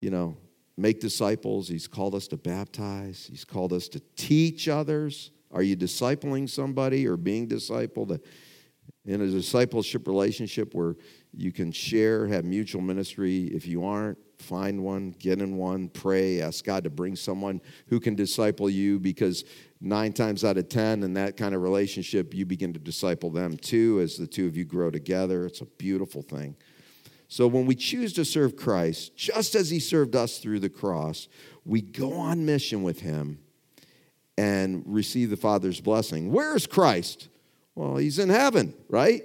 you 0.01 0.11
know, 0.11 0.37
make 0.77 1.01
disciples. 1.01 1.69
He's 1.69 1.87
called 1.87 2.15
us 2.15 2.27
to 2.29 2.37
baptize. 2.37 3.27
He's 3.29 3.45
called 3.45 3.73
us 3.73 3.89
to 3.89 4.01
teach 4.17 4.69
others. 4.69 5.31
Are 5.51 5.63
you 5.63 5.77
discipling 5.77 6.49
somebody 6.49 7.07
or 7.07 7.17
being 7.17 7.47
discipled? 7.47 8.19
In 9.07 9.21
a 9.21 9.27
discipleship 9.27 10.09
relationship 10.09 10.75
where 10.75 10.97
you 11.33 11.53
can 11.53 11.71
share, 11.73 12.27
have 12.27 12.45
mutual 12.45 12.81
ministry. 12.81 13.45
If 13.49 13.67
you 13.67 13.85
aren't, 13.85 14.17
find 14.39 14.83
one, 14.83 15.15
get 15.19 15.41
in 15.41 15.57
one, 15.57 15.89
pray, 15.89 16.41
ask 16.41 16.65
God 16.65 16.85
to 16.85 16.91
bring 16.91 17.15
someone 17.15 17.61
who 17.89 18.01
can 18.01 18.15
disciple 18.15 18.71
you 18.71 18.99
because 18.99 19.45
nine 19.85 20.13
times 20.13 20.45
out 20.45 20.57
of 20.57 20.69
10 20.69 21.03
in 21.03 21.15
that 21.15 21.37
kind 21.37 21.55
of 21.55 21.63
relationship, 21.63 22.35
you 22.35 22.47
begin 22.47 22.73
to 22.73 22.79
disciple 22.79 23.31
them 23.31 23.57
too 23.57 24.01
as 24.01 24.17
the 24.17 24.27
two 24.27 24.47
of 24.47 24.57
you 24.57 24.65
grow 24.65 24.91
together. 24.91 25.47
It's 25.47 25.61
a 25.61 25.67
beautiful 25.67 26.23
thing. 26.23 26.57
So 27.29 27.47
when 27.47 27.67
we 27.67 27.75
choose 27.75 28.13
to 28.15 28.25
serve 28.25 28.57
Christ, 28.57 29.17
just 29.17 29.55
as 29.55 29.71
he 29.71 29.81
served 29.81 30.17
us 30.17 30.39
through 30.39 30.61
the 30.61 30.69
cross, 30.69 31.29
we 31.65 31.83
go 31.83 32.13
on 32.15 32.47
mission 32.47 32.83
with 32.83 33.01
him 33.01 33.39
and 34.37 34.83
receive 34.87 35.31
the 35.31 35.37
Father's 35.37 35.81
blessing. 35.81 36.33
Where 36.33 36.57
is 36.57 36.67
Christ? 36.67 37.29
Well, 37.75 37.97
he's 37.97 38.19
in 38.19 38.29
heaven, 38.29 38.75
right? 38.89 39.23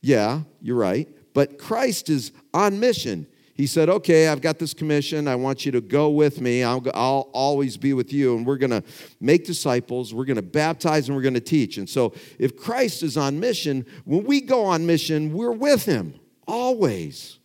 Yeah, 0.00 0.42
you're 0.60 0.76
right. 0.76 1.08
But 1.34 1.58
Christ 1.58 2.08
is 2.08 2.32
on 2.52 2.80
mission. 2.80 3.26
He 3.60 3.66
said, 3.66 3.90
Okay, 3.90 4.26
I've 4.28 4.40
got 4.40 4.58
this 4.58 4.72
commission. 4.72 5.28
I 5.28 5.36
want 5.36 5.66
you 5.66 5.72
to 5.72 5.82
go 5.82 6.08
with 6.08 6.40
me. 6.40 6.62
I'll, 6.62 6.82
I'll 6.94 7.28
always 7.34 7.76
be 7.76 7.92
with 7.92 8.10
you. 8.10 8.34
And 8.34 8.46
we're 8.46 8.56
going 8.56 8.70
to 8.70 8.82
make 9.20 9.44
disciples. 9.44 10.14
We're 10.14 10.24
going 10.24 10.36
to 10.36 10.42
baptize 10.42 11.08
and 11.08 11.14
we're 11.14 11.20
going 11.20 11.34
to 11.34 11.40
teach. 11.40 11.76
And 11.76 11.86
so, 11.86 12.14
if 12.38 12.56
Christ 12.56 13.02
is 13.02 13.18
on 13.18 13.38
mission, 13.38 13.84
when 14.06 14.24
we 14.24 14.40
go 14.40 14.64
on 14.64 14.86
mission, 14.86 15.34
we're 15.34 15.52
with 15.52 15.84
him 15.84 16.18
always, 16.48 17.38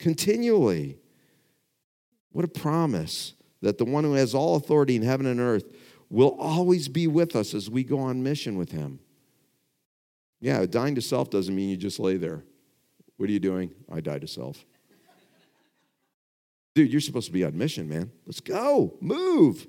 continually. 0.00 0.98
What 2.32 2.44
a 2.44 2.48
promise 2.48 3.34
that 3.60 3.78
the 3.78 3.84
one 3.84 4.02
who 4.02 4.14
has 4.14 4.34
all 4.34 4.56
authority 4.56 4.96
in 4.96 5.02
heaven 5.02 5.26
and 5.26 5.38
earth 5.38 5.72
will 6.10 6.36
always 6.40 6.88
be 6.88 7.06
with 7.06 7.36
us 7.36 7.54
as 7.54 7.70
we 7.70 7.84
go 7.84 8.00
on 8.00 8.20
mission 8.20 8.58
with 8.58 8.72
him. 8.72 8.98
Yeah, 10.40 10.66
dying 10.66 10.96
to 10.96 11.00
self 11.00 11.30
doesn't 11.30 11.54
mean 11.54 11.68
you 11.68 11.76
just 11.76 12.00
lay 12.00 12.16
there. 12.16 12.42
What 13.16 13.28
are 13.28 13.32
you 13.32 13.38
doing? 13.38 13.72
I 13.88 14.00
die 14.00 14.18
to 14.18 14.26
self. 14.26 14.64
Dude, 16.74 16.90
you're 16.90 17.00
supposed 17.00 17.26
to 17.26 17.32
be 17.32 17.44
on 17.44 17.56
mission, 17.56 17.88
man. 17.88 18.10
Let's 18.26 18.40
go, 18.40 18.96
move. 19.00 19.66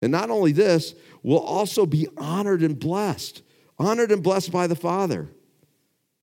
And 0.00 0.12
not 0.12 0.30
only 0.30 0.52
this, 0.52 0.94
we'll 1.22 1.38
also 1.38 1.84
be 1.84 2.08
honored 2.16 2.62
and 2.62 2.78
blessed, 2.78 3.42
honored 3.78 4.12
and 4.12 4.22
blessed 4.22 4.52
by 4.52 4.66
the 4.66 4.76
Father. 4.76 5.28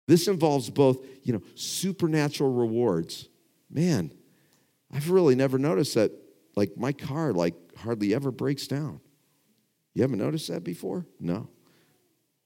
This 0.08 0.28
involves 0.28 0.69
both, 0.69 1.06
you 1.24 1.34
know, 1.34 1.41
supernatural 1.56 2.52
rewards. 2.52 3.28
Man, 3.69 4.12
I've 4.91 5.10
really 5.10 5.36
never 5.36 5.58
noticed 5.58 5.95
that 5.95 6.12
like 6.56 6.78
my 6.78 6.93
car 6.93 7.34
like 7.34 7.56
hardly 7.78 8.13
ever 8.13 8.32
breaks 8.32 8.67
down. 8.67 9.02
You 9.93 10.02
haven't 10.04 10.19
noticed 10.19 10.48
that 10.50 10.63
before? 10.63 11.06
No. 11.19 11.50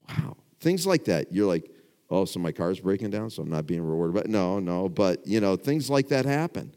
Wow. 0.08 0.36
Things 0.60 0.86
like 0.86 1.04
that. 1.06 1.32
You're 1.32 1.46
like, 1.46 1.70
oh, 2.10 2.24
so 2.24 2.40
my 2.40 2.52
car's 2.52 2.80
breaking 2.80 3.10
down, 3.10 3.30
so 3.30 3.42
I'm 3.42 3.50
not 3.50 3.66
being 3.66 3.82
rewarded. 3.82 4.14
But 4.14 4.28
no, 4.28 4.58
no, 4.58 4.88
but 4.88 5.26
you 5.26 5.40
know, 5.40 5.56
things 5.56 5.90
like 5.90 6.08
that 6.08 6.24
happen. 6.24 6.74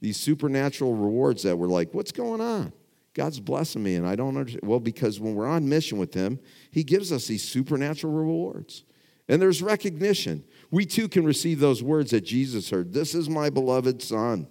These 0.00 0.18
supernatural 0.18 0.94
rewards 0.94 1.42
that 1.42 1.56
we're 1.56 1.66
like, 1.66 1.92
what's 1.92 2.12
going 2.12 2.40
on? 2.40 2.72
God's 3.14 3.40
blessing 3.40 3.82
me, 3.82 3.96
and 3.96 4.06
I 4.06 4.14
don't 4.14 4.36
understand. 4.36 4.62
Well, 4.62 4.78
because 4.78 5.18
when 5.18 5.34
we're 5.34 5.48
on 5.48 5.68
mission 5.68 5.98
with 5.98 6.14
Him, 6.14 6.38
He 6.70 6.84
gives 6.84 7.10
us 7.10 7.26
these 7.26 7.42
supernatural 7.42 8.12
rewards. 8.12 8.84
And 9.28 9.42
there's 9.42 9.60
recognition. 9.60 10.44
We 10.70 10.86
too 10.86 11.08
can 11.08 11.24
receive 11.24 11.58
those 11.58 11.82
words 11.82 12.12
that 12.12 12.20
Jesus 12.20 12.70
heard 12.70 12.92
This 12.92 13.14
is 13.14 13.28
my 13.28 13.50
beloved 13.50 14.02
Son, 14.02 14.46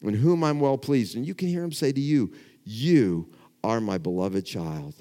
in 0.00 0.14
whom 0.14 0.44
I'm 0.44 0.60
well 0.60 0.78
pleased. 0.78 1.16
And 1.16 1.26
you 1.26 1.34
can 1.34 1.48
hear 1.48 1.64
Him 1.64 1.72
say 1.72 1.90
to 1.90 2.00
you, 2.00 2.32
You 2.62 3.32
are 3.64 3.80
my 3.80 3.98
beloved 3.98 4.46
child, 4.46 4.94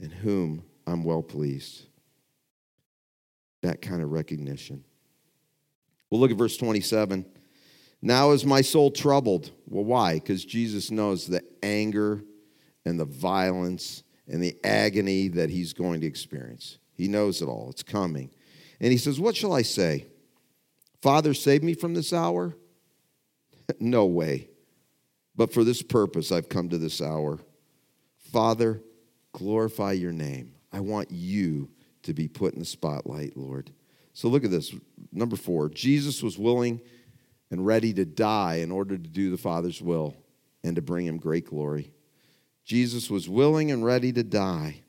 in 0.00 0.10
whom 0.10 0.64
I'm 0.86 1.04
well 1.04 1.22
pleased. 1.22 1.86
That 3.62 3.80
kind 3.80 4.02
of 4.02 4.10
recognition. 4.10 4.82
We'll 6.10 6.20
look 6.20 6.30
at 6.30 6.36
verse 6.36 6.56
27. 6.56 7.24
Now 8.04 8.32
is 8.32 8.44
my 8.44 8.60
soul 8.60 8.90
troubled. 8.90 9.50
Well, 9.66 9.82
why? 9.82 10.14
Because 10.16 10.44
Jesus 10.44 10.90
knows 10.90 11.26
the 11.26 11.42
anger 11.62 12.22
and 12.84 13.00
the 13.00 13.06
violence 13.06 14.02
and 14.28 14.42
the 14.42 14.54
agony 14.62 15.28
that 15.28 15.48
he's 15.48 15.72
going 15.72 16.02
to 16.02 16.06
experience. 16.06 16.76
He 16.92 17.08
knows 17.08 17.40
it 17.40 17.46
all. 17.46 17.70
It's 17.70 17.82
coming. 17.82 18.30
And 18.78 18.92
he 18.92 18.98
says, 18.98 19.18
What 19.18 19.34
shall 19.34 19.54
I 19.54 19.62
say? 19.62 20.06
Father, 21.00 21.32
save 21.32 21.62
me 21.62 21.72
from 21.72 21.94
this 21.94 22.12
hour? 22.12 22.54
no 23.80 24.04
way. 24.04 24.50
But 25.34 25.54
for 25.54 25.64
this 25.64 25.80
purpose, 25.80 26.30
I've 26.30 26.50
come 26.50 26.68
to 26.68 26.78
this 26.78 27.00
hour. 27.00 27.40
Father, 28.30 28.82
glorify 29.32 29.92
your 29.92 30.12
name. 30.12 30.52
I 30.70 30.80
want 30.80 31.10
you 31.10 31.70
to 32.02 32.12
be 32.12 32.28
put 32.28 32.52
in 32.52 32.58
the 32.58 32.66
spotlight, 32.66 33.34
Lord. 33.34 33.70
So 34.12 34.28
look 34.28 34.44
at 34.44 34.50
this. 34.50 34.74
Number 35.10 35.36
four, 35.36 35.70
Jesus 35.70 36.22
was 36.22 36.38
willing 36.38 36.82
and 37.50 37.64
ready 37.64 37.92
to 37.94 38.04
die 38.04 38.56
in 38.56 38.70
order 38.70 38.96
to 38.96 39.08
do 39.08 39.30
the 39.30 39.36
Father's 39.36 39.80
will 39.80 40.16
and 40.62 40.76
to 40.76 40.82
bring 40.82 41.06
him 41.06 41.18
great 41.18 41.46
glory. 41.46 41.92
Jesus 42.64 43.10
was 43.10 43.28
willing 43.28 43.70
and 43.70 43.84
ready 43.84 44.12
to 44.12 44.22
die 44.22 44.82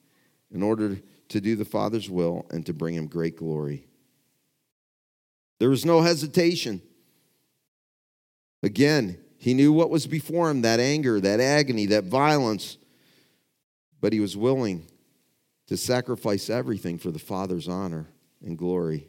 in 0.52 0.63
order 0.63 0.98
to 1.30 1.41
do 1.41 1.56
the 1.56 1.65
Father's 1.65 2.10
will 2.10 2.46
and 2.50 2.65
to 2.65 2.74
bring 2.74 2.96
him 2.96 3.08
great 3.08 3.36
glory. 3.36 3.88
There 5.60 5.70
was 5.70 5.86
no 5.86 6.02
hesitation. 6.02 6.82
Again, 8.63 9.18
he 9.38 9.54
knew 9.54 9.72
what 9.72 9.89
was 9.89 10.08
before 10.08 10.50
him 10.50 10.62
that 10.62 10.80
anger, 10.80 11.20
that 11.20 11.39
agony, 11.39 11.86
that 11.88 12.06
violence, 12.06 12.78
but 14.02 14.13
he 14.13 14.20
was 14.20 14.36
willing 14.36 14.88
to 15.68 15.78
sacrifice 15.78 16.50
everything 16.50 16.98
for 16.98 17.12
the 17.12 17.20
Father's 17.20 17.68
honor 17.68 18.08
and 18.44 18.58
glory. 18.58 19.08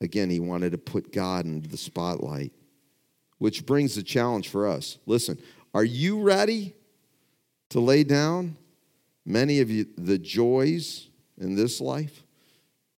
Again, 0.00 0.30
he 0.30 0.40
wanted 0.40 0.72
to 0.72 0.78
put 0.78 1.12
God 1.12 1.44
into 1.44 1.68
the 1.68 1.76
spotlight, 1.76 2.52
which 3.38 3.66
brings 3.66 3.94
the 3.94 4.02
challenge 4.02 4.48
for 4.48 4.66
us. 4.66 4.98
Listen, 5.06 5.38
are 5.74 5.84
you 5.84 6.22
ready 6.22 6.74
to 7.70 7.80
lay 7.80 8.02
down 8.04 8.56
many 9.26 9.60
of 9.60 9.70
you 9.70 9.86
the 9.96 10.18
joys 10.18 11.08
in 11.38 11.54
this 11.54 11.80
life 11.80 12.24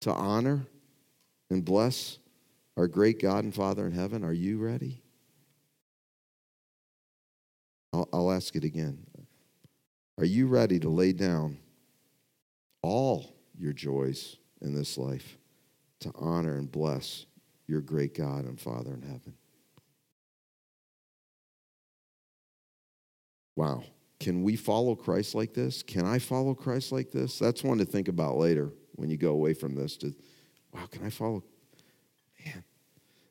to 0.01 0.11
honor 0.11 0.65
and 1.49 1.65
bless 1.65 2.19
our 2.77 2.87
great 2.87 3.19
God 3.19 3.43
and 3.43 3.53
Father 3.53 3.85
in 3.85 3.93
heaven? 3.93 4.23
Are 4.23 4.33
you 4.33 4.59
ready? 4.59 5.01
I'll, 7.93 8.07
I'll 8.13 8.31
ask 8.31 8.55
it 8.55 8.63
again. 8.63 9.05
Are 10.17 10.25
you 10.25 10.47
ready 10.47 10.79
to 10.79 10.89
lay 10.89 11.13
down 11.13 11.57
all 12.83 13.35
your 13.57 13.73
joys 13.73 14.37
in 14.61 14.75
this 14.75 14.97
life 14.97 15.37
to 16.01 16.11
honor 16.15 16.57
and 16.57 16.71
bless 16.71 17.25
your 17.67 17.81
great 17.81 18.13
God 18.13 18.45
and 18.45 18.59
Father 18.59 18.93
in 18.93 19.01
heaven? 19.01 19.33
Wow. 23.55 23.83
Can 24.19 24.43
we 24.43 24.55
follow 24.55 24.95
Christ 24.95 25.33
like 25.33 25.53
this? 25.53 25.81
Can 25.81 26.05
I 26.05 26.19
follow 26.19 26.53
Christ 26.53 26.91
like 26.91 27.11
this? 27.11 27.39
That's 27.39 27.63
one 27.63 27.79
to 27.79 27.85
think 27.85 28.07
about 28.07 28.37
later 28.37 28.69
when 28.95 29.09
you 29.09 29.17
go 29.17 29.31
away 29.31 29.53
from 29.53 29.75
this. 29.75 29.97
To, 29.97 30.13
wow, 30.73 30.85
can 30.91 31.05
I 31.05 31.09
follow? 31.09 31.43
Man. 32.45 32.63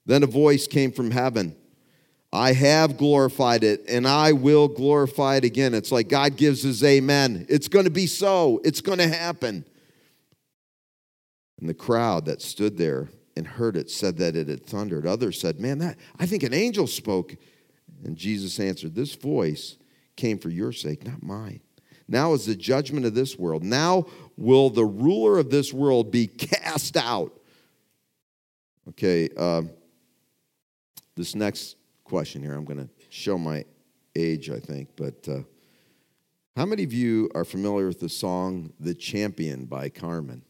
Then 0.07 0.23
a 0.23 0.27
voice 0.27 0.67
came 0.67 0.91
from 0.91 1.11
heaven. 1.11 1.55
I 2.33 2.53
have 2.53 2.97
glorified 2.97 3.65
it 3.65 3.85
and 3.89 4.07
I 4.07 4.33
will 4.33 4.69
glorify 4.69 5.37
it 5.37 5.45
again. 5.45 5.75
It's 5.75 5.91
like 5.91 6.09
God 6.09 6.37
gives 6.37 6.63
his 6.63 6.83
amen. 6.85 7.47
It's 7.49 7.69
going 7.69 7.87
to 7.87 7.91
be 7.91 8.07
so, 8.07 8.61
it's 8.65 8.81
going 8.81 8.99
to 8.99 9.09
happen. 9.09 9.65
And 11.61 11.69
the 11.69 11.75
crowd 11.75 12.25
that 12.25 12.43
stood 12.43 12.77
there 12.77 13.11
and 13.37 13.47
heard 13.47 13.77
it 13.77 13.91
said 13.91 14.17
that 14.19 14.35
it 14.35 14.49
had 14.49 14.67
thundered. 14.67 15.07
Others 15.07 15.41
said, 15.41 15.61
Man, 15.61 15.79
that 15.79 15.99
I 16.19 16.27
think 16.27 16.43
an 16.43 16.55
angel 16.55 16.87
spoke. 16.87 17.37
And 18.05 18.17
Jesus 18.17 18.59
answered, 18.59 18.95
This 18.95 19.15
voice 19.15 19.77
came 20.17 20.39
for 20.39 20.49
your 20.49 20.73
sake, 20.73 21.07
not 21.07 21.23
mine. 21.23 21.61
Now 22.09 22.33
is 22.33 22.47
the 22.47 22.57
judgment 22.57 23.07
of 23.07 23.15
this 23.15 23.39
world. 23.39 23.63
Now 23.63 24.07
will 24.37 24.69
the 24.71 24.85
ruler 24.85 25.39
of 25.39 25.51
this 25.51 25.73
world 25.73 26.11
be 26.11 26.27
cast 26.27 26.97
out. 26.97 27.33
Okay, 28.89 29.29
uh, 29.37 29.63
this 31.17 31.35
next 31.35 31.77
question 32.03 32.43
here, 32.43 32.55
I'm 32.55 32.65
going 32.65 32.79
to 32.79 32.89
show 33.11 33.39
my 33.39 33.65
age, 34.17 34.51
I 34.51 34.59
think, 34.59 34.89
but 34.97 35.29
uh, 35.29 35.43
how 36.57 36.67
many 36.67 36.83
of 36.83 36.93
you 36.93 37.31
are 37.35 37.45
familiar 37.45 37.87
with 37.87 38.01
the 38.01 38.09
song 38.09 38.73
The 38.81 38.95
Champion 38.95 39.67
by 39.67 39.89
Carmen? 39.89 40.43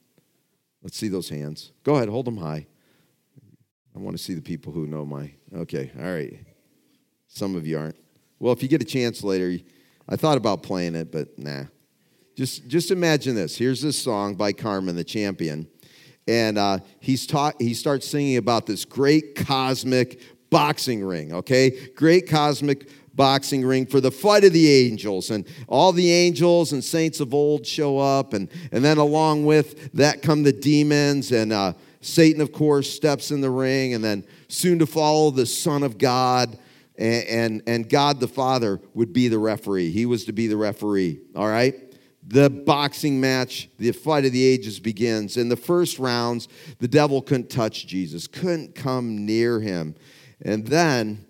Let's 0.82 0.96
see 0.96 1.08
those 1.08 1.28
hands. 1.28 1.72
Go 1.84 1.96
ahead, 1.96 2.08
hold 2.08 2.26
them 2.26 2.38
high. 2.38 2.66
I 3.94 3.98
want 3.98 4.16
to 4.16 4.22
see 4.22 4.34
the 4.34 4.42
people 4.42 4.72
who 4.72 4.86
know 4.86 5.04
my. 5.04 5.32
Okay, 5.54 5.90
all 5.98 6.12
right. 6.12 6.38
Some 7.28 7.54
of 7.54 7.66
you 7.66 7.78
aren't. 7.78 7.96
Well, 8.38 8.52
if 8.52 8.62
you 8.62 8.68
get 8.68 8.82
a 8.82 8.86
chance 8.86 9.22
later, 9.22 9.62
I 10.08 10.16
thought 10.16 10.36
about 10.36 10.62
playing 10.62 10.94
it, 10.94 11.12
but 11.12 11.38
nah. 11.38 11.64
Just, 12.36 12.66
just 12.68 12.90
imagine 12.90 13.34
this. 13.34 13.56
Here's 13.56 13.82
this 13.82 13.98
song 13.98 14.34
by 14.34 14.52
Carmen, 14.52 14.96
the 14.96 15.04
champion. 15.04 15.68
And 16.26 16.56
uh, 16.58 16.78
he's 17.00 17.26
taught, 17.26 17.60
he 17.60 17.74
starts 17.74 18.06
singing 18.06 18.36
about 18.36 18.66
this 18.66 18.84
great 18.84 19.34
cosmic 19.34 20.20
boxing 20.48 21.04
ring, 21.04 21.32
okay? 21.32 21.88
Great 21.94 22.28
cosmic 22.28 22.88
boxing 23.20 23.66
ring 23.66 23.84
for 23.84 24.00
the 24.00 24.10
fight 24.10 24.44
of 24.44 24.54
the 24.54 24.70
angels. 24.86 25.28
And 25.30 25.46
all 25.68 25.92
the 25.92 26.10
angels 26.10 26.72
and 26.72 26.82
saints 26.82 27.20
of 27.20 27.34
old 27.34 27.66
show 27.66 27.98
up. 27.98 28.32
And, 28.32 28.48
and 28.72 28.82
then 28.82 28.96
along 28.96 29.44
with 29.44 29.92
that 29.92 30.22
come 30.22 30.42
the 30.42 30.54
demons. 30.54 31.30
And 31.30 31.52
uh, 31.52 31.74
Satan, 32.00 32.40
of 32.40 32.50
course, 32.50 32.90
steps 32.90 33.30
in 33.30 33.42
the 33.42 33.50
ring. 33.50 33.92
And 33.92 34.02
then 34.02 34.24
soon 34.48 34.78
to 34.78 34.86
follow 34.86 35.30
the 35.30 35.44
Son 35.44 35.82
of 35.82 35.98
God 35.98 36.58
and, 36.96 37.24
and, 37.26 37.62
and 37.66 37.88
God 37.90 38.20
the 38.20 38.28
Father 38.28 38.80
would 38.94 39.12
be 39.12 39.28
the 39.28 39.38
referee. 39.38 39.90
He 39.90 40.06
was 40.06 40.24
to 40.24 40.32
be 40.32 40.46
the 40.46 40.56
referee, 40.56 41.20
all 41.36 41.46
right? 41.46 41.74
the 42.22 42.48
boxing 42.48 43.18
match, 43.18 43.68
the 43.78 43.90
fight 43.90 44.24
of 44.24 44.30
the 44.30 44.44
ages 44.44 44.78
begins. 44.78 45.36
In 45.36 45.48
the 45.48 45.56
first 45.56 45.98
rounds, 45.98 46.46
the 46.78 46.86
devil 46.86 47.22
couldn't 47.22 47.50
touch 47.50 47.86
Jesus, 47.88 48.28
couldn't 48.28 48.74
come 48.76 49.26
near 49.26 49.58
him. 49.58 49.96
And 50.42 50.66
then, 50.66 51.26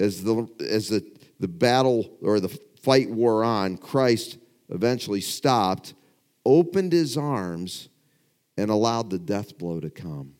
as 0.00 0.24
the, 0.24 0.48
as 0.58 0.88
the, 0.88 1.06
the 1.38 1.48
battle 1.48 2.18
or 2.22 2.40
the 2.40 2.48
fight 2.82 3.10
wore 3.10 3.44
on, 3.44 3.76
Christ 3.76 4.38
eventually 4.70 5.20
stopped, 5.20 5.94
opened 6.44 6.92
his 6.92 7.16
arms, 7.16 7.88
and 8.56 8.70
allowed 8.70 9.10
the 9.10 9.18
death 9.18 9.58
blow 9.58 9.78
to 9.78 9.90
come. 9.90 10.34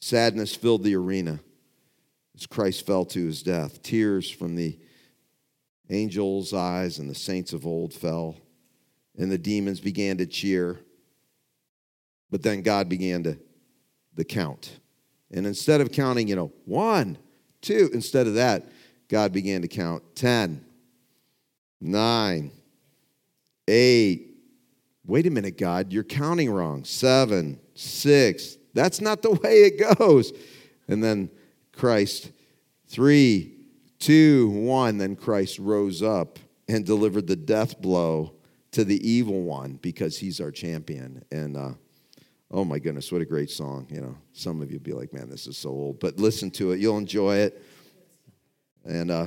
Sadness 0.00 0.54
filled 0.54 0.84
the 0.84 0.94
arena 0.94 1.40
as 2.36 2.46
Christ 2.46 2.86
fell 2.86 3.04
to 3.06 3.26
his 3.26 3.42
death. 3.42 3.82
Tears 3.82 4.30
from 4.30 4.54
the 4.54 4.78
angels' 5.90 6.54
eyes 6.54 6.98
and 6.98 7.10
the 7.10 7.14
saints 7.14 7.52
of 7.52 7.66
old 7.66 7.92
fell, 7.92 8.36
and 9.18 9.30
the 9.30 9.38
demons 9.38 9.80
began 9.80 10.18
to 10.18 10.26
cheer. 10.26 10.78
But 12.30 12.42
then 12.42 12.62
God 12.62 12.88
began 12.88 13.24
to 13.24 13.38
the 14.14 14.24
count. 14.24 14.78
And 15.30 15.46
instead 15.46 15.80
of 15.80 15.92
counting, 15.92 16.28
you 16.28 16.36
know, 16.36 16.52
one, 16.64 17.18
two, 17.60 17.90
instead 17.92 18.26
of 18.26 18.34
that, 18.34 18.68
God 19.08 19.32
began 19.32 19.62
to 19.62 19.68
count 19.68 20.02
10, 20.14 20.64
9, 21.80 22.50
8. 23.68 24.26
Wait 25.06 25.26
a 25.26 25.30
minute, 25.30 25.58
God, 25.58 25.92
you're 25.92 26.04
counting 26.04 26.50
wrong. 26.50 26.84
7, 26.84 27.58
6. 27.74 28.56
That's 28.74 29.00
not 29.00 29.22
the 29.22 29.32
way 29.32 29.64
it 29.64 29.98
goes. 29.98 30.32
And 30.86 31.02
then 31.02 31.30
Christ, 31.72 32.30
3, 32.88 33.60
Two, 34.00 34.48
one, 34.48 34.96
then 34.96 35.14
Christ 35.14 35.58
rose 35.58 36.02
up 36.02 36.38
and 36.66 36.86
delivered 36.86 37.26
the 37.26 37.36
death 37.36 37.80
blow 37.82 38.32
to 38.72 38.82
the 38.82 39.06
evil 39.06 39.42
one 39.42 39.78
because 39.82 40.16
he's 40.16 40.40
our 40.40 40.50
champion. 40.50 41.22
And 41.30 41.56
uh, 41.56 41.72
oh 42.50 42.64
my 42.64 42.78
goodness, 42.78 43.12
what 43.12 43.22
a 43.22 43.26
great 43.26 43.50
song. 43.50 43.86
You 43.90 44.00
know, 44.00 44.16
some 44.32 44.60
of 44.60 44.70
you 44.70 44.78
be 44.78 44.92
like, 44.92 45.12
man, 45.12 45.28
this 45.28 45.46
is 45.46 45.56
so 45.56 45.70
old. 45.70 46.00
But 46.00 46.18
listen 46.18 46.50
to 46.52 46.72
it, 46.72 46.80
you'll 46.80 46.98
enjoy 46.98 47.36
it. 47.36 47.62
And 48.84 49.10
uh, 49.10 49.26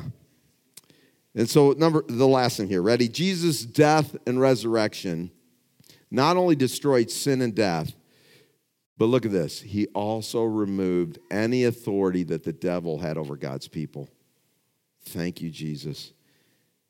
and 1.36 1.50
so 1.50 1.72
number 1.72 2.04
the 2.08 2.28
last 2.28 2.58
thing 2.58 2.68
here, 2.68 2.82
ready? 2.82 3.08
Jesus' 3.08 3.64
death 3.64 4.16
and 4.28 4.40
resurrection 4.40 5.32
not 6.12 6.38
only 6.38 6.56
destroyed 6.56 7.10
sin 7.10 7.42
and 7.42 7.56
death, 7.56 7.94
but 8.98 9.06
look 9.06 9.26
at 9.26 9.32
this. 9.32 9.60
He 9.60 9.88
also 9.88 10.44
removed 10.44 11.18
any 11.32 11.64
authority 11.64 12.24
that 12.26 12.44
the 12.44 12.54
devil 12.54 13.00
had 13.00 13.18
over 13.18 13.36
God's 13.36 13.68
people. 13.68 14.08
Thank 15.06 15.42
you, 15.42 15.50
Jesus. 15.50 16.14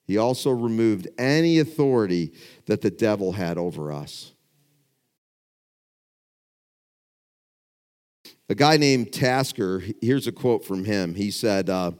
He 0.06 0.18
also 0.18 0.52
removed 0.52 1.08
any 1.18 1.60
authority 1.60 2.34
that 2.66 2.82
the 2.82 2.92
devil 2.92 3.32
had 3.32 3.58
over 3.58 3.94
us. 3.94 4.33
A 8.50 8.56
guy 8.56 8.78
named 8.78 9.14
Tasker, 9.14 9.84
here's 10.02 10.28
a 10.28 10.32
quote 10.32 10.66
from 10.66 10.84
him. 10.84 11.16
He 11.16 11.32
said, 11.32 11.70
uh, 11.70 11.92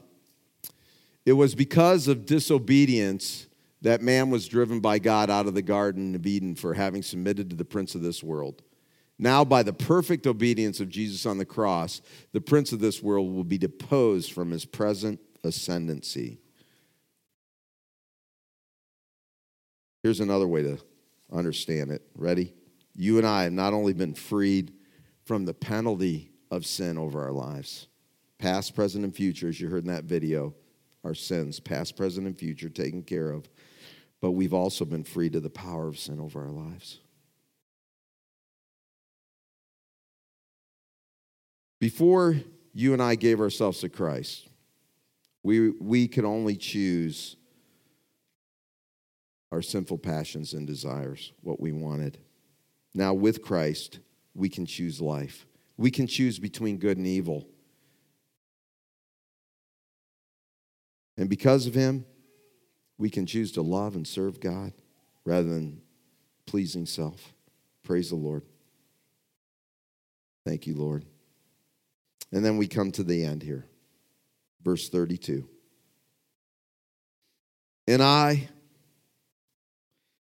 It 1.24 1.32
was 1.32 1.54
because 1.54 2.06
of 2.06 2.26
disobedience 2.26 3.46
that 3.80 4.02
man 4.02 4.30
was 4.30 4.46
driven 4.48 4.80
by 4.80 4.98
God 4.98 5.30
out 5.30 5.46
of 5.46 5.54
the 5.54 5.62
Garden 5.62 6.14
of 6.14 6.26
Eden 6.26 6.54
for 6.54 6.74
having 6.74 7.02
submitted 7.02 7.50
to 7.50 7.56
the 7.56 7.64
prince 7.64 7.94
of 7.94 8.02
this 8.02 8.22
world. 8.22 8.62
Now, 9.18 9.44
by 9.44 9.62
the 9.62 9.72
perfect 9.72 10.26
obedience 10.26 10.80
of 10.80 10.88
Jesus 10.88 11.24
on 11.24 11.38
the 11.38 11.44
cross, 11.44 12.02
the 12.32 12.40
prince 12.40 12.72
of 12.72 12.80
this 12.80 13.02
world 13.02 13.32
will 13.32 13.44
be 13.44 13.58
deposed 13.58 14.32
from 14.32 14.50
his 14.50 14.64
present 14.64 15.20
ascendancy. 15.44 16.40
Here's 20.02 20.20
another 20.20 20.48
way 20.48 20.62
to 20.62 20.78
understand 21.32 21.90
it. 21.90 22.02
Ready? 22.14 22.52
You 22.94 23.18
and 23.18 23.26
I 23.26 23.44
have 23.44 23.52
not 23.52 23.72
only 23.72 23.94
been 23.94 24.14
freed 24.14 24.72
from 25.24 25.46
the 25.46 25.54
penalty 25.54 26.33
of 26.54 26.66
sin 26.66 26.96
over 26.98 27.22
our 27.22 27.32
lives, 27.32 27.88
past, 28.38 28.74
present, 28.74 29.04
and 29.04 29.14
future, 29.14 29.48
as 29.48 29.60
you 29.60 29.68
heard 29.68 29.84
in 29.84 29.92
that 29.92 30.04
video, 30.04 30.54
our 31.04 31.14
sins, 31.14 31.60
past, 31.60 31.96
present, 31.96 32.26
and 32.26 32.38
future, 32.38 32.68
taken 32.68 33.02
care 33.02 33.30
of, 33.30 33.48
but 34.20 34.32
we've 34.32 34.54
also 34.54 34.84
been 34.84 35.04
freed 35.04 35.32
to 35.34 35.40
the 35.40 35.50
power 35.50 35.88
of 35.88 35.98
sin 35.98 36.18
over 36.18 36.42
our 36.42 36.50
lives. 36.50 37.00
Before 41.80 42.36
you 42.72 42.94
and 42.94 43.02
I 43.02 43.14
gave 43.14 43.40
ourselves 43.40 43.80
to 43.80 43.90
Christ, 43.90 44.48
we, 45.42 45.70
we 45.70 46.08
can 46.08 46.24
only 46.24 46.56
choose 46.56 47.36
our 49.52 49.60
sinful 49.60 49.98
passions 49.98 50.54
and 50.54 50.66
desires, 50.66 51.32
what 51.42 51.60
we 51.60 51.72
wanted. 51.72 52.18
Now, 52.94 53.12
with 53.12 53.42
Christ, 53.42 53.98
we 54.34 54.48
can 54.48 54.66
choose 54.66 55.00
life. 55.00 55.46
We 55.76 55.90
can 55.90 56.06
choose 56.06 56.38
between 56.38 56.78
good 56.78 56.96
and 56.96 57.06
evil. 57.06 57.48
And 61.16 61.28
because 61.28 61.66
of 61.66 61.74
Him, 61.74 62.04
we 62.98 63.10
can 63.10 63.26
choose 63.26 63.52
to 63.52 63.62
love 63.62 63.96
and 63.96 64.06
serve 64.06 64.40
God 64.40 64.72
rather 65.24 65.48
than 65.48 65.80
pleasing 66.46 66.86
self. 66.86 67.32
Praise 67.82 68.10
the 68.10 68.16
Lord. 68.16 68.42
Thank 70.44 70.66
you, 70.66 70.74
Lord. 70.74 71.04
And 72.32 72.44
then 72.44 72.56
we 72.56 72.66
come 72.66 72.90
to 72.92 73.02
the 73.02 73.24
end 73.24 73.42
here 73.42 73.66
verse 74.64 74.88
32. 74.88 75.46
And 77.86 78.02
I, 78.02 78.48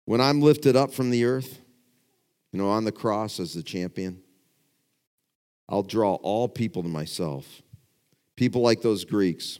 when 0.03 0.19
I'm 0.19 0.41
lifted 0.41 0.75
up 0.75 0.93
from 0.93 1.09
the 1.09 1.23
earth, 1.23 1.61
you 2.51 2.59
know, 2.59 2.69
on 2.69 2.83
the 2.83 2.91
cross 2.91 3.39
as 3.39 3.53
the 3.53 3.63
champion, 3.63 4.21
I'll 5.67 5.83
draw 5.83 6.15
all 6.15 6.47
people 6.47 6.83
to 6.83 6.89
myself. 6.89 7.61
People 8.35 8.61
like 8.61 8.81
those 8.81 9.05
Greeks. 9.05 9.59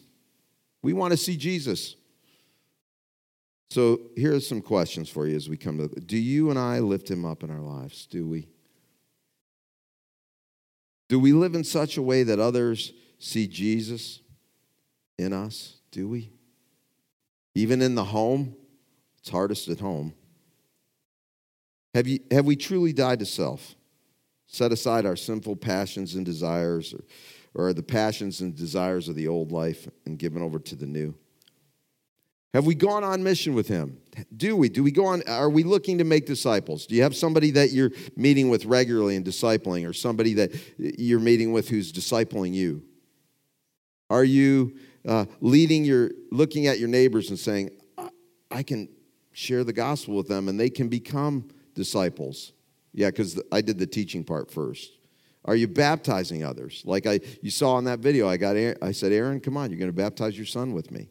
We 0.82 0.94
want 0.94 1.12
to 1.12 1.18
see 1.18 1.38
Jesus. 1.38 1.96
So 3.70 4.00
here 4.16 4.36
are 4.36 4.40
some 4.40 4.62
questions 4.62 5.10
for 5.10 5.28
you 5.28 5.36
as 5.36 5.50
we 5.50 5.58
come 5.58 5.78
to 5.78 5.88
do 5.88 6.18
you 6.18 6.50
and 6.50 6.60
I 6.60 6.80
lift 6.80 7.10
him 7.10 7.26
up 7.26 7.44
in 7.44 7.50
our 7.50 7.60
lives? 7.60 8.06
Do 8.06 8.28
we? 8.28 8.48
Do 11.08 11.20
we 11.20 11.34
live 11.34 11.56
in 11.56 11.64
such 11.64 11.98
a 11.98 12.02
way 12.02 12.24
that 12.24 12.40
others 12.40 12.94
see 13.20 13.48
Jesus? 13.48 14.22
in 15.18 15.34
us, 15.34 15.78
do 15.92 16.08
we? 16.08 16.32
Even 17.54 17.82
in 17.82 17.96
the 17.96 18.04
home, 18.04 18.56
it's 19.20 19.30
hardest 19.30 19.70
at 19.70 19.80
home. 19.80 20.14
Have, 21.94 22.08
you, 22.08 22.20
have 22.32 22.46
we 22.46 22.56
truly 22.56 22.92
died 22.92 23.20
to 23.20 23.26
self? 23.26 23.76
Set 24.48 24.72
aside 24.72 25.06
our 25.06 25.16
sinful 25.16 25.56
passions 25.58 26.16
and 26.16 26.26
desires, 26.26 26.94
or, 26.94 27.04
or 27.68 27.74
the 27.74 27.84
passions 27.84 28.42
and 28.42 28.56
desires 28.56 29.08
of 29.10 29.16
the 29.16 29.28
old 29.28 29.52
life, 29.52 29.88
and 30.06 30.20
given 30.20 30.42
over 30.42 30.60
to 30.60 30.76
the 30.76 30.86
new? 30.86 31.16
Have 32.54 32.66
we 32.66 32.74
gone 32.74 33.04
on 33.04 33.22
mission 33.22 33.54
with 33.54 33.68
him? 33.68 33.98
Do 34.36 34.56
we? 34.56 34.70
Do 34.70 34.82
we 34.82 34.92
go 34.92 35.06
on? 35.06 35.24
Are 35.28 35.50
we 35.50 35.64
looking 35.64 35.98
to 35.98 36.06
make 36.06 36.26
disciples? 36.26 36.86
Do 36.86 36.96
you 36.96 37.04
have 37.04 37.16
somebody 37.16 37.52
that 37.52 37.72
you're 37.72 37.92
meeting 38.16 38.50
with 38.50 38.66
regularly 38.66 39.18
and 39.18 39.26
discipling, 39.26 39.88
or 39.88 39.92
somebody 39.94 40.36
that 40.36 40.54
you're 40.78 41.20
meeting 41.20 41.52
with 41.52 41.68
who's 41.68 41.92
discipling 41.92 42.54
you? 42.54 42.84
Are 44.10 44.24
you 44.24 44.78
uh, 45.08 45.26
leading 45.42 45.86
your, 45.86 46.12
looking 46.32 46.68
at 46.68 46.80
your 46.80 46.90
neighbors 46.90 47.30
and 47.30 47.38
saying, 47.38 47.72
I 48.52 48.64
can 48.64 48.90
share 49.32 49.64
the 49.64 49.74
gospel 49.74 50.16
with 50.16 50.28
them 50.28 50.48
and 50.48 50.60
they 50.60 50.70
can 50.70 50.88
become 50.88 51.50
disciples. 51.74 52.54
Yeah, 52.96 53.10
because 53.10 53.40
I 53.52 53.60
did 53.62 53.78
the 53.78 53.86
teaching 53.86 54.24
part 54.24 54.50
first. 54.50 54.94
Are 55.44 55.56
you 55.56 55.68
baptizing 55.68 56.44
others? 56.44 56.82
Like 56.86 57.06
I, 57.06 57.20
you 57.42 57.52
saw 57.52 57.78
in 57.78 57.84
that 57.86 58.00
video, 58.00 58.28
I 58.28 58.38
got, 58.38 58.56
I 58.56 58.92
said, 58.94 59.12
Aaron, 59.12 59.42
come 59.42 59.58
on, 59.58 59.70
you're 59.70 59.78
going 59.78 59.92
to 59.92 59.94
baptize 59.94 60.38
your 60.38 60.46
son 60.46 60.74
with 60.74 60.92
me. 60.92 61.10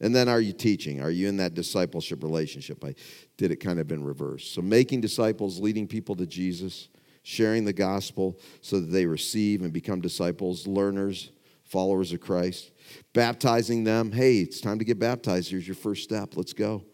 And 0.00 0.14
then 0.14 0.28
are 0.28 0.40
you 0.40 0.52
teaching? 0.52 1.00
Are 1.00 1.10
you 1.10 1.28
in 1.28 1.36
that 1.36 1.54
discipleship 1.54 2.22
relationship? 2.22 2.84
I 2.84 2.94
did 3.36 3.50
it 3.50 3.56
kind 3.56 3.78
of 3.78 3.92
in 3.92 4.02
reverse. 4.02 4.48
So 4.48 4.62
making 4.62 5.02
disciples, 5.02 5.60
leading 5.60 5.86
people 5.86 6.16
to 6.16 6.26
Jesus, 6.26 6.88
sharing 7.22 7.64
the 7.64 7.72
gospel 7.72 8.38
so 8.62 8.80
that 8.80 8.86
they 8.86 9.06
receive 9.06 9.62
and 9.62 9.72
become 9.72 10.00
disciples, 10.00 10.66
learners, 10.66 11.30
followers 11.64 12.12
of 12.12 12.20
Christ 12.20 12.72
baptizing 13.12 13.84
them. 13.84 14.12
Hey, 14.12 14.38
it's 14.38 14.60
time 14.60 14.78
to 14.78 14.84
get 14.84 14.98
baptized. 14.98 15.50
Here's 15.50 15.66
your 15.66 15.74
first 15.74 16.04
step. 16.04 16.36
Let's 16.36 16.52
go. 16.52 16.84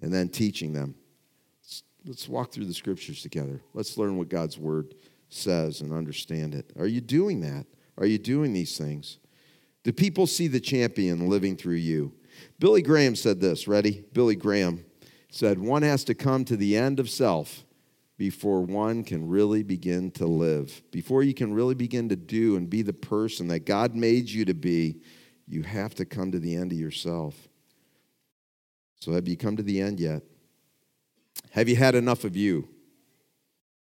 And 0.00 0.12
then 0.12 0.28
teaching 0.28 0.72
them. 0.72 0.94
Let's, 2.06 2.28
walk 2.28 2.52
through 2.52 2.66
the 2.66 2.74
scriptures 2.74 3.22
together. 3.22 3.62
Let's 3.72 3.96
learn 3.96 4.18
what 4.18 4.28
God's 4.28 4.58
word 4.58 4.94
says 5.30 5.80
and 5.80 5.92
understand 5.92 6.54
it. 6.54 6.70
Are 6.78 6.86
you 6.86 7.00
doing 7.00 7.40
that? 7.40 7.66
Are 7.96 8.06
you 8.06 8.18
doing 8.18 8.52
these 8.52 8.76
things? 8.76 9.18
Do 9.82 9.92
people 9.92 10.26
see 10.26 10.48
the 10.48 10.60
champion 10.60 11.28
living 11.28 11.56
through 11.56 11.76
you? 11.76 12.12
Billy 12.58 12.82
Graham 12.82 13.16
said 13.16 13.40
this. 13.40 13.68
Ready? 13.68 14.04
Billy 14.12 14.36
Graham 14.36 14.84
said, 15.30 15.58
One 15.58 15.82
has 15.82 16.04
to 16.04 16.14
come 16.14 16.44
to 16.46 16.56
the 16.56 16.76
end 16.76 17.00
of 17.00 17.08
self 17.08 17.64
before 18.16 18.62
one 18.62 19.02
can 19.02 19.28
really 19.28 19.62
begin 19.62 20.10
to 20.12 20.26
live. 20.26 20.82
Before 20.90 21.22
you 21.22 21.34
can 21.34 21.52
really 21.52 21.74
begin 21.74 22.08
to 22.10 22.16
do 22.16 22.56
and 22.56 22.70
be 22.70 22.82
the 22.82 22.92
person 22.92 23.48
that 23.48 23.66
God 23.66 23.94
made 23.94 24.28
you 24.28 24.44
to 24.44 24.54
be, 24.54 25.00
you 25.46 25.62
have 25.62 25.94
to 25.96 26.04
come 26.04 26.30
to 26.32 26.38
the 26.38 26.54
end 26.54 26.72
of 26.72 26.78
yourself. 26.78 27.48
So, 29.00 29.12
have 29.12 29.28
you 29.28 29.36
come 29.36 29.56
to 29.56 29.62
the 29.62 29.80
end 29.80 30.00
yet? 30.00 30.22
Have 31.50 31.68
you 31.68 31.76
had 31.76 31.94
enough 31.94 32.24
of 32.24 32.36
you? 32.36 32.68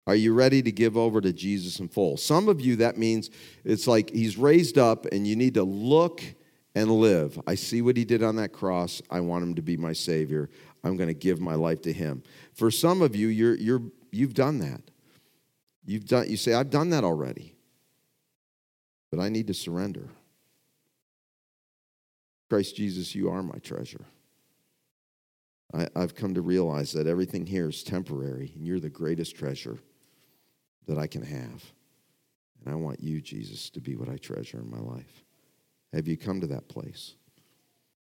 Are 0.07 0.15
you 0.15 0.33
ready 0.33 0.61
to 0.61 0.71
give 0.71 0.95
over 0.95 1.19
to 1.19 1.33
Jesus 1.33 1.79
in 1.79 1.87
full? 1.87 2.15
Some 2.17 2.47
of 2.47 2.61
you, 2.61 2.75
that 2.77 2.97
means 2.97 3.31
it's 3.63 3.87
like 3.87 4.11
he's 4.11 4.37
raised 4.37 4.77
up 4.77 5.05
and 5.07 5.25
you 5.25 5.35
need 5.35 5.55
to 5.55 5.63
look 5.63 6.21
and 6.75 6.91
live. 6.91 7.39
I 7.47 7.55
see 7.55 7.81
what 7.81 7.97
he 7.97 8.05
did 8.05 8.21
on 8.21 8.35
that 8.35 8.51
cross. 8.51 9.01
I 9.09 9.21
want 9.21 9.43
him 9.43 9.55
to 9.55 9.63
be 9.63 9.77
my 9.77 9.93
Savior. 9.93 10.49
I'm 10.83 10.95
going 10.95 11.07
to 11.07 11.15
give 11.15 11.39
my 11.39 11.55
life 11.55 11.81
to 11.83 11.93
him. 11.93 12.21
For 12.53 12.69
some 12.69 13.01
of 13.01 13.15
you, 13.15 13.29
you're, 13.29 13.55
you're, 13.55 13.81
you've 14.11 14.35
done 14.35 14.59
that. 14.59 14.81
You've 15.85 16.05
done, 16.05 16.29
you 16.29 16.37
say, 16.37 16.53
I've 16.53 16.69
done 16.69 16.91
that 16.91 17.03
already, 17.03 17.55
but 19.11 19.19
I 19.19 19.29
need 19.29 19.47
to 19.47 19.53
surrender. 19.53 20.09
Christ 22.49 22.75
Jesus, 22.75 23.15
you 23.15 23.29
are 23.29 23.41
my 23.41 23.57
treasure. 23.57 24.05
I, 25.75 25.87
I've 25.95 26.15
come 26.15 26.33
to 26.35 26.41
realize 26.41 26.93
that 26.93 27.07
everything 27.07 27.45
here 27.45 27.69
is 27.69 27.83
temporary, 27.83 28.53
and 28.55 28.65
you're 28.65 28.79
the 28.79 28.89
greatest 28.89 29.35
treasure 29.35 29.79
that 30.87 30.97
I 30.97 31.07
can 31.07 31.23
have. 31.23 31.63
And 32.63 32.73
I 32.73 32.75
want 32.75 33.01
you, 33.01 33.21
Jesus, 33.21 33.69
to 33.71 33.81
be 33.81 33.95
what 33.95 34.09
I 34.09 34.17
treasure 34.17 34.59
in 34.59 34.69
my 34.69 34.79
life. 34.79 35.23
Have 35.93 36.07
you 36.07 36.17
come 36.17 36.41
to 36.41 36.47
that 36.47 36.67
place? 36.67 37.15